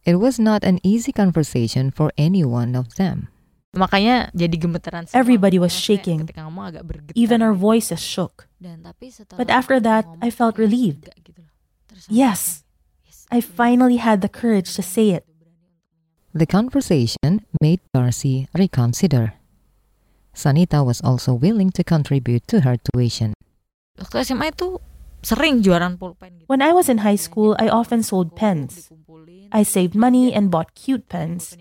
It 0.04 0.16
was 0.16 0.40
not 0.40 0.64
an 0.64 0.80
easy 0.82 1.12
conversation 1.12 1.90
for 1.92 2.10
any 2.16 2.40
one 2.44 2.72
of 2.74 2.96
them. 2.96 3.28
Makanya 3.70 4.34
jadi 4.34 4.56
gemeteran. 4.58 5.06
Everybody 5.14 5.60
was 5.60 5.70
shaking. 5.70 6.26
Ketika 6.26 6.42
ngomong 6.48 6.74
agak 6.74 6.82
bergetar. 6.88 7.14
Even 7.14 7.38
our 7.38 7.54
voices 7.54 8.02
shook. 8.02 8.50
Dan 8.58 8.82
tapi 8.82 9.12
setelah 9.14 9.38
But 9.38 9.48
after 9.52 9.78
that, 9.78 10.08
I 10.18 10.32
felt 10.32 10.58
relieved. 10.58 11.06
lega 11.06 11.22
gitu 11.22 11.40
loh. 11.46 11.52
Terus 11.86 12.02
aku 12.08 12.16
Yes, 12.16 12.40
kayak, 12.66 13.06
yes, 13.06 13.18
I 13.30 13.38
finally 13.38 14.02
had 14.02 14.26
the 14.26 14.32
courage 14.32 14.74
to 14.74 14.82
say 14.82 15.14
it. 15.14 15.22
The 16.34 16.46
conversation 16.46 17.46
made 17.62 17.78
Darcy 17.94 18.50
reconsider. 18.54 19.38
Sanita 20.34 20.82
was 20.82 21.02
also 21.02 21.34
willing 21.34 21.70
to 21.74 21.82
contribute 21.82 22.46
to 22.50 22.62
her 22.62 22.78
tuition. 22.78 23.34
Waktu 24.00 24.24
SMA 24.24 24.50
itu 24.50 24.80
sering 25.20 25.60
jualan 25.60 26.00
pulpen 26.00 26.40
gitu. 26.40 26.48
When 26.48 26.64
I 26.64 26.72
was 26.72 26.88
in 26.88 27.04
high 27.04 27.20
school, 27.20 27.52
I 27.60 27.68
often 27.68 28.00
sold 28.02 28.32
pens. 28.34 28.88
I 29.52 29.62
saved 29.62 29.94
money 29.94 30.32
and 30.32 30.48
bought 30.48 30.72
cute 30.74 31.08
pens. 31.12 31.56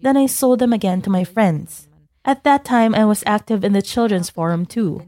Then 0.00 0.16
I 0.16 0.26
sold 0.26 0.58
them 0.58 0.72
again 0.72 1.02
to 1.04 1.10
my 1.12 1.24
friends. 1.24 1.86
At 2.24 2.44
that 2.46 2.64
time, 2.64 2.94
I 2.94 3.04
was 3.04 3.26
active 3.26 3.66
in 3.66 3.74
the 3.74 3.82
children's 3.82 4.30
forum 4.30 4.64
too. 4.64 5.02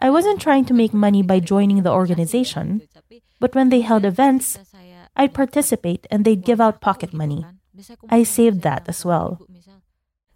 I 0.00 0.08
wasn't 0.08 0.40
trying 0.40 0.64
to 0.66 0.74
make 0.74 0.96
money 0.96 1.22
by 1.22 1.38
joining 1.38 1.84
the 1.84 1.92
organization, 1.92 2.88
but 3.38 3.54
when 3.54 3.68
they 3.68 3.84
held 3.84 4.08
events, 4.08 4.56
I'd 5.16 5.36
participate 5.36 6.08
and 6.10 6.24
they'd 6.24 6.44
give 6.44 6.60
out 6.60 6.80
pocket 6.80 7.12
money. 7.12 7.44
I 8.08 8.24
saved 8.24 8.62
that 8.62 8.88
as 8.88 9.04
well. 9.04 9.38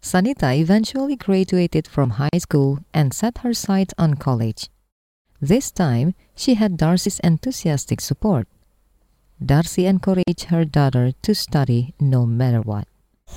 Sanita 0.01 0.53
eventually 0.53 1.15
graduated 1.15 1.87
from 1.89 2.21
high 2.21 2.37
school 2.37 2.85
and 2.93 3.09
set 3.11 3.39
her 3.41 3.53
sights 3.57 3.97
on 3.97 4.21
college. 4.21 4.69
This 5.45 5.69
time, 5.69 6.15
she 6.33 6.55
had 6.55 6.73
Darcy's 6.73 7.21
enthusiastic 7.21 8.01
support. 8.01 8.47
Darcy 9.37 9.85
encouraged 9.85 10.49
her 10.49 10.65
daughter 10.65 11.13
to 11.21 11.35
study 11.37 11.93
no 12.01 12.25
matter 12.25 12.65
what. 12.65 12.89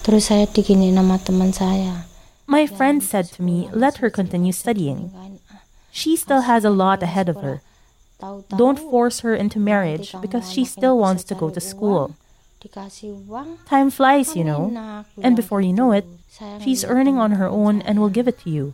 Terus 0.08 0.32
saya 0.32 0.48
digini 0.48 0.88
nama 0.88 1.20
teman 1.20 1.52
saya. 1.52 2.08
My 2.48 2.64
friend 2.64 3.04
said 3.04 3.28
to 3.36 3.44
me, 3.44 3.68
let 3.76 4.00
her 4.00 4.08
continue 4.08 4.56
studying. 4.56 5.12
She 5.92 6.16
still 6.16 6.48
has 6.48 6.64
a 6.64 6.72
lot 6.72 7.04
ahead 7.04 7.28
of 7.28 7.44
her. 7.44 7.60
Don't 8.56 8.80
force 8.80 9.20
her 9.20 9.36
into 9.36 9.60
marriage 9.60 10.16
because 10.24 10.48
she 10.48 10.64
still 10.64 10.96
wants 10.96 11.28
to 11.28 11.36
go 11.36 11.52
to 11.52 11.60
school. 11.60 12.16
Time 13.68 13.92
flies, 13.92 14.32
you 14.32 14.48
know. 14.48 14.72
And 15.20 15.36
before 15.36 15.60
you 15.60 15.76
know 15.76 15.92
it, 15.92 16.08
she's 16.64 16.88
earning 16.88 17.20
on 17.20 17.36
her 17.36 17.52
own 17.52 17.84
and 17.84 18.00
will 18.00 18.08
give 18.08 18.24
it 18.24 18.40
to 18.48 18.50
you. 18.50 18.72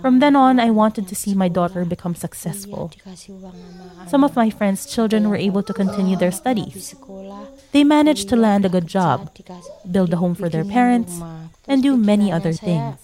From 0.00 0.18
then 0.20 0.36
on, 0.36 0.60
I 0.60 0.70
wanted 0.70 1.08
to 1.08 1.14
see 1.14 1.34
my 1.34 1.48
daughter 1.48 1.84
become 1.84 2.14
successful. 2.14 2.92
Some 4.06 4.24
of 4.24 4.36
my 4.36 4.50
friends' 4.50 4.86
children 4.86 5.28
were 5.28 5.36
able 5.36 5.62
to 5.62 5.72
continue 5.72 6.16
their 6.16 6.32
studies. 6.32 6.94
They 7.72 7.84
managed 7.84 8.28
to 8.30 8.36
land 8.36 8.64
a 8.64 8.68
good 8.68 8.86
job, 8.86 9.30
build 9.90 10.12
a 10.12 10.16
home 10.16 10.34
for 10.34 10.48
their 10.48 10.64
parents, 10.64 11.20
and 11.66 11.82
do 11.82 11.96
many 11.96 12.30
other 12.30 12.52
things. 12.52 12.96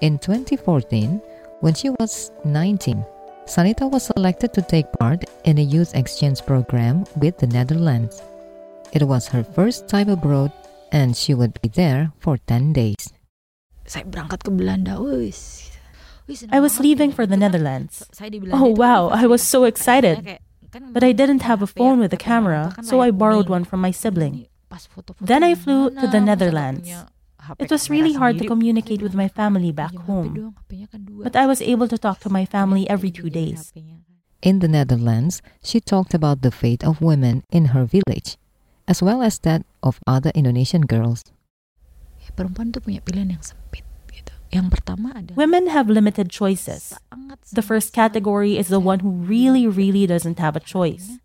In 0.00 0.18
2014, 0.18 1.22
when 1.60 1.74
she 1.74 1.88
was 1.88 2.30
19, 2.44 3.04
Sanita 3.46 3.90
was 3.90 4.04
selected 4.04 4.52
to 4.54 4.62
take 4.62 4.90
part 4.98 5.24
in 5.44 5.58
a 5.58 5.62
youth 5.62 5.94
exchange 5.94 6.44
program 6.44 7.04
with 7.16 7.38
the 7.38 7.46
Netherlands. 7.46 8.20
It 8.92 9.02
was 9.02 9.28
her 9.28 9.44
first 9.44 9.88
time 9.88 10.08
abroad 10.08 10.52
and 10.92 11.16
she 11.16 11.32
would 11.32 11.56
be 11.62 11.68
there 11.68 12.12
for 12.18 12.36
10 12.36 12.72
days. 12.72 13.12
Saya 13.84 14.04
berangkat 14.08 14.40
ke 14.44 14.50
Belanda, 14.50 14.96
wis. 15.00 15.70
Wih, 16.24 16.36
seneng 16.40 16.56
I 16.56 16.60
was 16.60 16.80
leaving 16.80 17.12
for 17.12 17.28
the 17.28 17.36
Netherlands. 17.36 18.00
se- 18.08 18.24
saya 18.24 18.28
di 18.32 18.40
Belanda 18.40 18.56
Oh 18.56 18.72
wow, 18.72 19.12
I 19.12 19.28
was 19.28 19.44
so 19.44 19.64
excited. 19.68 20.24
But 20.74 21.04
I 21.04 21.12
didn't 21.12 21.46
have 21.46 21.62
a 21.62 21.70
phone 21.70 22.00
with 22.00 22.10
a 22.10 22.18
camera, 22.18 22.74
so 22.82 22.98
I 22.98 23.12
borrowed 23.14 23.46
one 23.46 23.62
from 23.62 23.78
my 23.78 23.92
sibling. 23.92 24.42
Ini 24.42 24.50
pas 24.66 24.88
foto-foto 24.90 25.22
Then 25.22 25.46
I 25.46 25.54
flew 25.54 25.92
to 25.92 26.08
the 26.10 26.18
mana? 26.18 26.18
Masa 26.18 26.18
nggak 26.18 26.26
Netherlands. 26.26 26.88
It 27.60 27.70
was 27.70 27.92
really 27.92 28.16
hard 28.16 28.40
to 28.40 28.48
communicate 28.48 29.04
with 29.04 29.12
my 29.12 29.28
family 29.28 29.68
back 29.70 29.92
home. 30.08 30.32
dong, 30.34 30.56
HP-nya 30.64 30.88
kan 30.88 31.04
dua." 31.04 31.28
But 31.28 31.36
I 31.36 31.44
was 31.44 31.60
able 31.60 31.86
to 31.92 32.00
talk 32.00 32.24
to 32.24 32.32
my 32.32 32.48
family 32.48 32.88
every 32.88 33.12
two 33.12 33.28
days. 33.28 33.70
In 34.40 34.64
the 34.64 34.68
Netherlands, 34.68 35.44
she 35.60 35.78
talked 35.78 36.16
about 36.16 36.40
the 36.40 36.50
fate 36.50 36.82
of 36.82 37.04
women 37.04 37.44
in 37.52 37.76
her 37.76 37.84
village, 37.84 38.40
as 38.88 39.04
well 39.04 39.20
as 39.20 39.38
that 39.44 39.62
of 39.84 40.00
other 40.08 40.32
Indonesian 40.32 40.88
girls. 40.88 41.28
Perempuan 42.34 42.74
tuh 42.74 42.82
punya 42.82 42.98
pilihan 43.04 43.36
yang 43.36 43.44
sempit. 43.44 43.84
Yang 44.54 44.78
pertama 44.78 45.10
adalah 45.18 45.34
Women 45.34 45.66
have 45.74 45.90
limited 45.90 46.30
choices. 46.30 46.94
The 47.50 47.62
first 47.62 47.90
category 47.90 48.54
is 48.54 48.70
the 48.70 48.78
one 48.78 49.02
who 49.02 49.10
really, 49.10 49.66
really 49.66 50.06
doesn't 50.06 50.38
have 50.38 50.54
a 50.54 50.62
choice. 50.62 51.18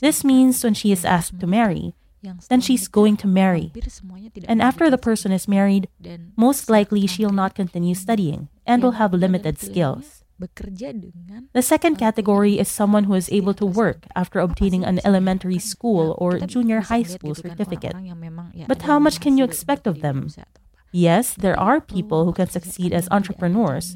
This 0.00 0.24
means 0.24 0.64
when 0.64 0.72
she 0.72 0.88
is 0.88 1.04
asked 1.04 1.36
to 1.40 1.46
marry, 1.46 1.92
then 2.48 2.64
she's 2.64 2.88
going 2.88 3.20
to 3.20 3.28
marry. 3.28 3.68
And 4.48 4.64
after 4.64 4.88
the 4.88 4.96
person 4.96 5.28
is 5.28 5.44
married, 5.44 5.92
most 6.40 6.72
likely 6.72 7.04
she'll 7.04 7.36
not 7.36 7.52
continue 7.52 7.92
studying 7.92 8.48
and 8.64 8.80
will 8.80 8.96
have 8.96 9.12
limited 9.12 9.60
skills. 9.60 10.23
The 10.38 11.62
second 11.62 11.96
category 11.96 12.58
is 12.58 12.66
someone 12.66 13.04
who 13.04 13.14
is 13.14 13.30
able 13.30 13.54
to 13.54 13.66
work 13.66 14.06
after 14.18 14.40
obtaining 14.40 14.82
an 14.84 14.98
elementary 15.04 15.58
school 15.58 16.14
or 16.18 16.38
junior 16.42 16.80
high 16.80 17.06
school 17.06 17.34
certificate. 17.34 17.94
orang-orang 17.94 18.10
yang 18.10 18.18
memang, 18.20 18.46
ya, 18.50 18.66
But 18.66 18.82
how 18.82 18.98
much 18.98 19.22
can 19.22 19.38
you 19.38 19.44
expect 19.46 19.86
of 19.86 20.02
them? 20.02 20.26
usaha 20.26 20.42
atau 20.42 20.58
apa. 20.58 20.62
Yes, 20.94 21.34
there 21.34 21.58
are 21.58 21.82
people 21.82 22.22
who 22.22 22.30
can 22.34 22.46
succeed 22.46 22.94
as 22.94 23.06
yang 23.10 23.10
tidak 23.10 23.10
ada 23.10 23.14
entrepreneurs, 23.18 23.86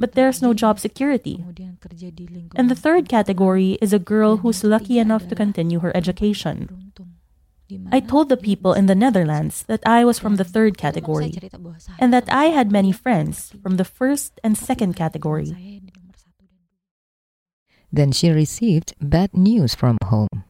but 0.00 0.12
there's 0.16 0.40
no 0.40 0.52
job 0.56 0.80
security. 0.80 1.44
kemudian 1.44 1.76
kerja 1.80 2.08
di 2.12 2.24
lingkungan 2.28 2.56
And 2.56 2.68
the 2.72 2.76
third 2.76 3.08
category 3.12 3.76
is 3.84 3.92
a 3.92 4.00
girl 4.00 4.40
who's 4.40 4.64
lucky 4.64 4.96
enough 5.00 5.28
to 5.28 5.36
continue 5.36 5.80
her 5.84 5.92
education. 5.96 6.92
Beruntung, 7.78 7.92
di 7.92 7.96
I 7.96 8.00
told 8.02 8.26
the 8.32 8.40
people 8.40 8.72
in 8.74 8.90
the 8.90 8.98
Netherlands 8.98 9.62
that 9.70 9.84
I 9.86 10.02
was 10.02 10.18
from 10.18 10.40
the 10.40 10.46
third 10.46 10.74
itu 10.74 10.82
kalau 10.82 10.90
saya 10.90 10.94
category 10.98 11.28
cerita 11.30 11.56
bahwa 11.60 11.78
saya 11.78 11.96
and 12.02 12.10
that 12.10 12.26
I 12.26 12.50
had 12.50 12.74
many 12.74 12.90
friends 12.90 13.54
from 13.62 13.78
the 13.78 13.86
first 13.86 14.40
and 14.42 14.58
second 14.58 14.98
category. 14.98 15.54
saya 15.54 15.78
yang 15.78 15.86
di 15.86 15.92
nomor 15.94 16.16
satu 16.18 16.42
dan 16.42 16.58
dua. 16.58 16.74
Then 17.94 18.10
she 18.10 18.34
received 18.34 18.96
bad 18.98 19.30
news 19.36 19.78
from 19.78 20.00
home. 20.10 20.42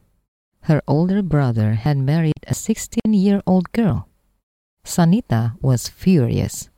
Her 0.69 0.85
older 0.85 1.25
brother 1.25 1.81
had 1.81 1.97
married 1.97 2.41
a 2.45 2.53
16 2.53 3.01
year 3.13 3.41
old 3.49 3.73
girl. 3.73 4.05
Sanita 4.85 5.57
was 5.61 5.89
furious. 5.89 6.69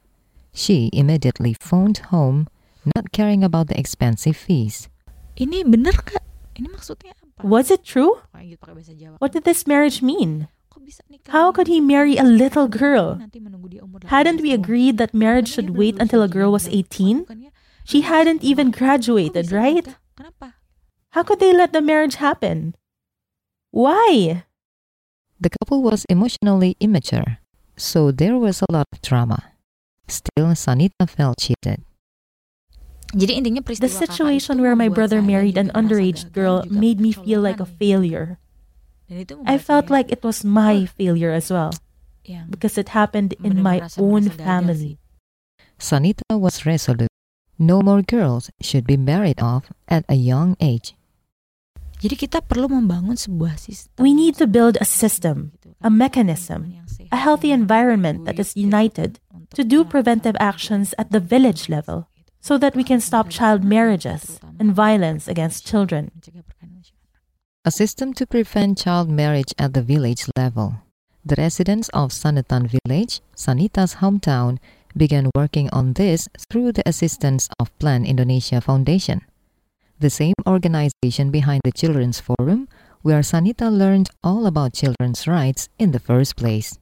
She 0.52 0.88
immediately 0.94 1.56
phoned 1.60 2.12
home, 2.12 2.48
not 2.96 3.12
caring 3.12 3.44
about 3.44 3.68
the 3.68 3.76
expensive 3.80 4.36
fees. 4.36 4.88
Ini 5.36 5.66
bener 5.66 5.96
kak? 6.00 6.24
Ini 6.56 6.70
maksudnya 6.70 7.12
apa? 7.18 7.23
Was 7.42 7.74
it 7.74 7.82
true? 7.82 8.22
Kayak 8.30 8.46
gitu 8.54 8.60
pakai 8.62 8.76
bahasa 8.78 8.94
Jawa. 8.94 9.16
What 9.18 9.34
did 9.34 9.44
this 9.48 9.66
marriage 9.66 10.06
mean? 10.06 10.52
Kok 10.70 10.86
bisa 10.86 11.02
nikah 11.10 11.34
How 11.34 11.50
could 11.50 11.66
he 11.66 11.82
marry 11.82 12.22
a 12.22 12.28
little 12.28 12.70
girl? 12.70 13.18
Nanti 13.18 13.42
menunggu 13.42 13.74
dia 13.74 13.82
umur 13.82 14.06
Hadn't 14.06 14.46
we 14.46 14.54
agreed 14.54 15.02
that 15.02 15.18
marriage 15.18 15.50
should 15.50 15.74
wait 15.74 15.98
until 15.98 16.22
a 16.22 16.30
girl 16.30 16.54
was 16.54 16.70
18? 16.70 17.26
She 17.84 18.06
hadn't 18.06 18.44
even 18.46 18.70
graduated, 18.70 19.52
right? 19.52 19.88
How 21.18 21.24
could 21.24 21.40
they 21.40 21.54
let 21.54 21.74
the 21.74 21.82
marriage 21.82 22.22
happen? 22.22 22.76
Why? 23.74 24.46
The 25.40 25.50
couple 25.50 25.84
was 25.84 26.06
emotionally 26.08 26.78
immature, 26.80 27.42
so 27.76 28.12
there 28.12 28.38
was 28.38 28.62
a 28.62 28.72
lot 28.72 28.88
of 28.94 29.02
drama. 29.02 29.54
Still, 30.08 30.54
Sanita 30.56 31.10
felt 31.10 31.40
cheated. 31.40 31.84
Jadi 33.14 33.38
intinya 33.38 33.62
The 33.62 33.90
situation 33.90 34.62
where 34.62 34.76
my 34.76 34.90
brother 34.90 35.22
married 35.22 35.58
an 35.58 35.70
underage 35.78 36.34
girl 36.34 36.66
made 36.66 36.98
me 36.98 37.14
feel 37.14 37.42
like 37.42 37.62
a 37.62 37.70
failure. 37.70 38.42
I 39.46 39.62
felt 39.62 39.94
like 39.94 40.10
it 40.10 40.26
was 40.26 40.42
my 40.42 40.90
failure 40.90 41.32
as 41.32 41.54
well 41.54 41.78
because 42.50 42.78
it 42.78 42.90
happened 42.90 43.38
in 43.44 43.62
my 43.62 43.86
own 43.98 44.30
family. 44.30 44.98
Sanita 45.78 46.26
was 46.34 46.66
resolute. 46.66 47.12
No 47.60 47.82
more 47.82 48.02
girls 48.02 48.50
should 48.62 48.88
be 48.88 48.98
married 48.98 49.42
off 49.42 49.70
at 49.88 50.06
a 50.10 50.18
young 50.18 50.58
age. 50.58 50.98
Jadi 52.04 52.20
kita 52.20 52.44
perlu 52.44 52.68
membangun 52.68 53.16
sebuah 53.16 53.56
sistem. 53.56 53.96
We 53.96 54.12
need 54.12 54.36
to 54.36 54.44
build 54.44 54.76
a 54.84 54.88
system, 54.88 55.56
a 55.80 55.88
mechanism, 55.88 56.68
Lingkungan 56.68 56.80
yang 56.84 56.90
sehat, 56.92 57.16
a 57.16 57.20
healthy 57.20 57.56
environment 57.56 58.28
that 58.28 58.36
is 58.44 58.60
united 58.60 59.24
to 59.56 59.64
do 59.64 59.88
preventive 59.88 60.36
actions 60.44 60.92
at 61.00 61.16
the 61.16 61.24
village 61.24 61.72
level 61.72 62.12
so 62.44 62.58
that 62.58 62.76
we 62.76 62.84
can 62.84 63.00
stop 63.00 63.30
child 63.30 63.64
marriages 63.64 64.38
and 64.60 64.76
violence 64.76 65.30
against 65.30 65.66
children. 65.66 66.12
A 67.64 67.72
system 67.72 68.14
to 68.16 68.28
prevent 68.28 68.84
child 68.84 69.10
marriage 69.10 69.56
at 69.58 69.74
the 69.74 69.82
village 69.82 70.28
level. 70.36 70.76
The 71.24 71.40
residents 71.40 71.88
of 71.94 72.12
Sanatan 72.12 72.68
village, 72.68 73.22
Sanita's 73.34 74.04
hometown, 74.04 74.60
began 74.92 75.32
working 75.34 75.70
on 75.72 75.94
this 75.94 76.28
through 76.52 76.74
the 76.74 76.84
assistance 76.86 77.48
of 77.58 77.72
Plan 77.80 78.06
Indonesia 78.06 78.60
Foundation, 78.60 79.22
the 80.00 80.10
same 80.10 80.36
organization 80.46 81.32
behind 81.32 81.62
the 81.64 81.72
Children's 81.72 82.20
Forum, 82.20 82.68
where 83.04 83.24
Sanita 83.24 83.72
learned 83.72 84.10
all 84.22 84.46
about 84.46 84.74
children's 84.74 85.26
rights 85.28 85.70
in 85.80 85.92
the 85.96 86.04
first 86.04 86.36
place. 86.36 86.78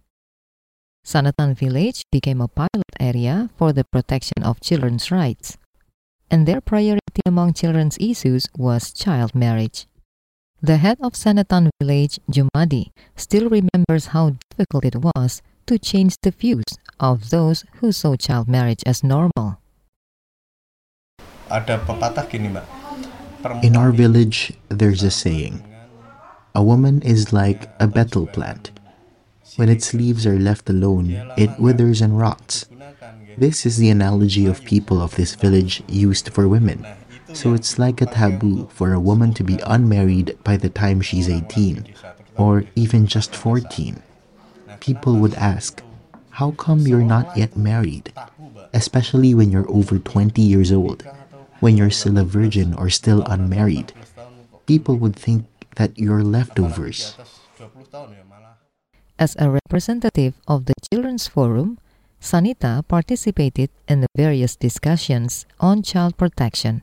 Sanatan 1.04 1.54
village 1.56 2.04
became 2.12 2.42
a 2.42 2.48
pilot 2.48 2.94
area 3.00 3.50
for 3.58 3.74
the 3.74 3.84
protection 3.84 4.44
of 4.44 4.62
children's 4.62 5.10
rights, 5.12 5.58
and 6.30 6.48
their 6.48 6.62
priority 6.62 7.22
among 7.26 7.54
children's 7.54 7.98
issues 8.00 8.48
was 8.56 8.94
child 8.94 9.34
marriage. 9.34 9.88
The 10.62 10.78
head 10.78 10.98
of 11.02 11.16
Sanatan 11.16 11.72
village, 11.82 12.20
Jumadi, 12.30 12.92
still 13.16 13.50
remembers 13.50 14.14
how 14.14 14.38
difficult 14.52 14.86
it 14.86 14.96
was 15.02 15.42
to 15.66 15.80
change 15.80 16.16
the 16.22 16.30
views 16.30 16.78
of 17.00 17.32
those 17.32 17.66
who 17.82 17.92
saw 17.92 18.16
child 18.16 18.48
marriage 18.48 18.84
as 18.86 19.04
normal. 19.04 19.58
Ada 21.50 21.82
pepatah 21.82 22.30
gini, 22.30 22.54
Mbak. 22.54 23.64
In 23.66 23.76
our 23.76 23.92
village, 23.92 24.54
there's 24.70 25.02
a 25.02 25.10
saying 25.10 25.66
A 26.54 26.62
woman 26.62 27.02
is 27.02 27.34
like 27.34 27.66
a 27.80 27.88
betel 27.88 28.28
plant. 28.28 28.70
When 29.56 29.70
its 29.70 29.94
leaves 29.94 30.26
are 30.26 30.40
left 30.40 30.70
alone, 30.70 31.12
it 31.38 31.60
withers 31.60 32.02
and 32.02 32.18
rots. 32.18 32.66
This 33.38 33.66
is 33.66 33.78
the 33.78 33.90
analogy 33.90 34.46
of 34.46 34.64
people 34.64 35.02
of 35.02 35.16
this 35.16 35.36
village 35.36 35.84
used 35.88 36.30
for 36.30 36.48
women. 36.48 36.86
So 37.34 37.54
it's 37.54 37.80
like 37.80 38.02
a 38.02 38.06
taboo 38.06 38.68
for 38.72 38.94
a 38.94 39.00
woman 39.00 39.34
to 39.36 39.44
be 39.44 39.60
unmarried 39.66 40.38
by 40.44 40.58
the 40.58 40.70
time 40.70 41.02
she's 41.02 41.30
18, 41.30 41.94
or 42.38 42.66
even 42.76 43.08
just 43.08 43.36
14. 43.36 44.02
People 44.80 45.16
would 45.18 45.36
ask, 45.36 45.82
How 46.32 46.52
come 46.52 46.88
you're 46.88 47.04
not 47.04 47.36
yet 47.38 47.56
married? 47.56 48.12
Especially 48.74 49.34
when 49.34 49.52
you're 49.52 49.70
over 49.72 50.00
20 50.00 50.42
years 50.42 50.72
old, 50.72 51.04
when 51.60 51.78
you're 51.78 51.92
still 51.92 52.18
a 52.18 52.24
virgin 52.24 52.74
or 52.74 52.90
still 52.90 53.24
unmarried. 53.24 53.94
People 54.66 54.96
would 54.98 55.16
think 55.16 55.46
that 55.76 55.98
you're 55.98 56.24
leftovers. 56.24 57.16
As 59.22 59.36
a 59.38 59.52
representative 59.52 60.42
of 60.48 60.66
the 60.66 60.74
Children's 60.90 61.28
Forum, 61.28 61.78
Sanita 62.20 62.82
participated 62.88 63.70
in 63.88 64.02
the 64.02 64.08
various 64.18 64.56
discussions 64.56 65.46
on 65.60 65.84
child 65.84 66.18
protection, 66.18 66.82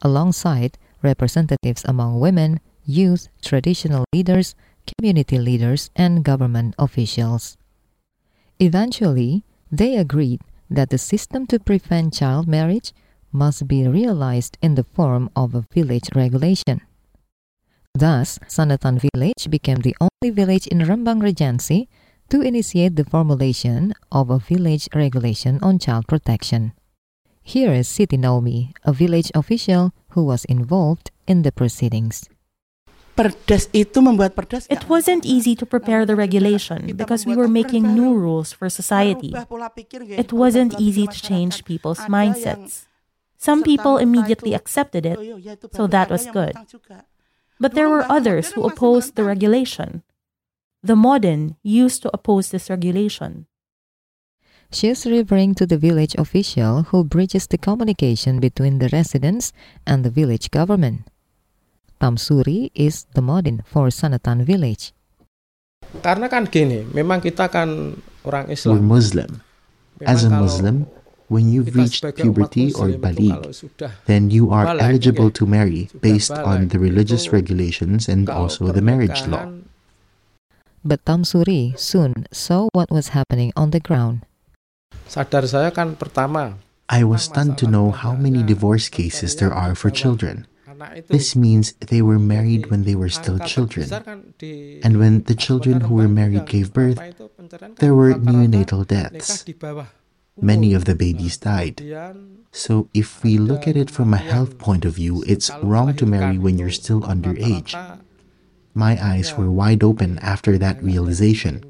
alongside 0.00 0.78
representatives 1.02 1.84
among 1.84 2.20
women, 2.20 2.60
youth, 2.86 3.28
traditional 3.42 4.06
leaders, 4.14 4.54
community 4.96 5.36
leaders, 5.38 5.90
and 5.94 6.24
government 6.24 6.74
officials. 6.78 7.58
Eventually, 8.58 9.44
they 9.70 9.98
agreed 9.98 10.40
that 10.70 10.88
the 10.88 10.96
system 10.96 11.46
to 11.48 11.60
prevent 11.60 12.14
child 12.14 12.48
marriage 12.48 12.94
must 13.30 13.68
be 13.68 13.86
realized 13.86 14.56
in 14.62 14.74
the 14.74 14.84
form 14.84 15.28
of 15.36 15.54
a 15.54 15.66
village 15.70 16.08
regulation. 16.14 16.80
Thus, 17.94 18.40
Sanatan 18.48 18.98
village 18.98 19.46
became 19.48 19.78
the 19.86 19.94
only 20.02 20.34
village 20.34 20.66
in 20.66 20.82
Rembang 20.82 21.22
Regency 21.22 21.88
to 22.28 22.42
initiate 22.42 22.96
the 22.96 23.04
formulation 23.04 23.94
of 24.10 24.30
a 24.30 24.42
village 24.42 24.88
regulation 24.94 25.62
on 25.62 25.78
child 25.78 26.08
protection. 26.08 26.72
Here 27.46 27.72
is 27.72 27.86
Siti 27.86 28.18
Naomi, 28.18 28.74
a 28.82 28.92
village 28.92 29.30
official 29.32 29.92
who 30.10 30.24
was 30.24 30.44
involved 30.46 31.12
in 31.28 31.42
the 31.46 31.52
proceedings. 31.52 32.26
Perdes 33.14 33.70
itu 33.70 34.02
membuat 34.02 34.34
perdes. 34.34 34.66
It 34.66 34.90
wasn't 34.90 35.22
easy 35.22 35.54
to 35.54 35.62
prepare 35.62 36.02
the 36.02 36.18
regulation 36.18 36.98
because 36.98 37.22
we 37.22 37.38
were 37.38 37.46
making 37.46 37.94
new 37.94 38.10
rules 38.10 38.50
for 38.50 38.66
society. 38.66 39.30
It 40.10 40.34
wasn't 40.34 40.74
easy 40.82 41.06
to 41.06 41.18
change 41.22 41.62
people's 41.62 42.02
mindsets. 42.10 42.90
Some 43.38 43.62
people 43.62 44.02
immediately 44.02 44.50
accepted 44.50 45.06
it, 45.06 45.14
so 45.70 45.86
that 45.86 46.10
was 46.10 46.26
good. 46.26 46.58
But 47.60 47.74
there 47.74 47.88
were 47.88 48.04
others 48.10 48.52
who 48.52 48.66
opposed 48.66 49.14
the 49.14 49.24
regulation. 49.24 50.02
The 50.82 50.96
Modin 50.96 51.56
used 51.62 52.02
to 52.02 52.10
oppose 52.12 52.50
this 52.50 52.68
regulation. 52.68 53.46
She 54.74 54.90
is 54.90 55.06
referring 55.06 55.54
to 55.56 55.66
the 55.66 55.78
village 55.78 56.14
official 56.18 56.90
who 56.90 57.04
bridges 57.04 57.46
the 57.46 57.56
communication 57.56 58.40
between 58.40 58.82
the 58.82 58.90
residents 58.90 59.54
and 59.86 60.04
the 60.04 60.10
village 60.10 60.50
government. 60.50 61.06
Tamsuri 62.00 62.74
is 62.74 63.06
the 63.14 63.22
Modin 63.22 63.62
for 63.64 63.88
Sanatan 63.88 64.42
village. 64.44 64.92
Karena 66.02 66.26
kan 66.26 66.50
gini, 66.50 66.82
memang 66.90 67.22
kita 67.22 67.46
kan 67.46 67.94
orang 68.26 68.50
We're 68.50 68.58
Islam. 68.58 68.82
Muslim. 68.82 69.30
As 70.02 70.26
a 70.26 70.30
Muslim, 70.32 70.90
when 71.28 71.50
you've 71.50 71.74
reached 71.74 72.04
puberty 72.16 72.72
or 72.76 72.92
muslim 72.92 73.00
itu 73.00 73.00
baligh, 73.00 73.42
then 74.04 74.28
you 74.28 74.52
are 74.52 74.68
eligible 74.76 75.30
to 75.30 75.48
marry 75.48 75.88
based 76.04 76.32
on 76.32 76.68
the 76.68 76.78
religious 76.78 77.32
regulations 77.32 78.08
and 78.08 78.28
also 78.28 78.68
the 78.72 78.84
marriage 78.84 79.24
law. 79.26 79.48
pernikahan 79.48 79.72
But 80.84 81.00
Tamsuri 81.08 81.72
soon 81.80 82.28
saw 82.28 82.68
what 82.76 82.92
was 82.92 83.16
happening 83.16 83.56
on 83.56 83.72
the 83.72 83.80
ground. 83.80 84.28
sadar 85.08 85.48
saya 85.48 85.72
kan 85.72 85.96
pertama 85.96 86.60
I 86.92 87.08
was 87.08 87.24
stunned 87.24 87.56
to 87.64 87.66
know 87.66 87.88
how 87.88 88.12
many 88.12 88.44
divorce 88.44 88.92
cases 88.92 89.40
there 89.40 89.52
are 89.52 89.72
for 89.72 89.88
children. 89.88 90.44
This 91.08 91.32
means 91.32 91.72
they 91.80 92.02
were 92.04 92.20
married 92.20 92.68
when 92.68 92.84
they 92.84 92.92
were 92.92 93.08
still 93.08 93.40
children. 93.40 93.88
terbesar 93.88 94.04
kan 94.04 94.18
di 94.36 94.84
And 94.84 95.00
when 95.00 95.24
the 95.24 95.32
children 95.32 95.88
who 95.88 95.96
were 95.96 96.10
married 96.10 96.44
gave 96.44 96.76
birth, 96.76 97.00
apa 97.00 97.16
itu 97.16 97.26
pencerahan 97.32 97.72
kan 97.72 97.80
there 97.80 97.96
were 97.96 98.12
neonatal 98.20 98.84
deaths. 98.84 99.48
Many 100.40 100.74
of 100.74 100.84
the 100.84 100.94
babies 100.94 101.36
died. 101.36 101.82
So 102.52 102.88
if 102.94 103.22
we 103.22 103.38
look 103.38 103.68
at 103.68 103.76
it 103.76 103.90
from 103.90 104.12
a 104.12 104.18
health 104.18 104.58
point 104.58 104.84
of 104.84 104.94
view, 104.94 105.24
it's 105.26 105.50
wrong 105.62 105.94
to 105.96 106.06
marry 106.06 106.38
when 106.38 106.58
you're 106.58 106.70
still 106.70 107.02
underage. 107.02 107.74
My 108.74 108.98
eyes 109.02 109.36
were 109.36 109.50
wide 109.50 109.82
open 109.84 110.18
after 110.18 110.58
that 110.58 110.82
realization. 110.82 111.62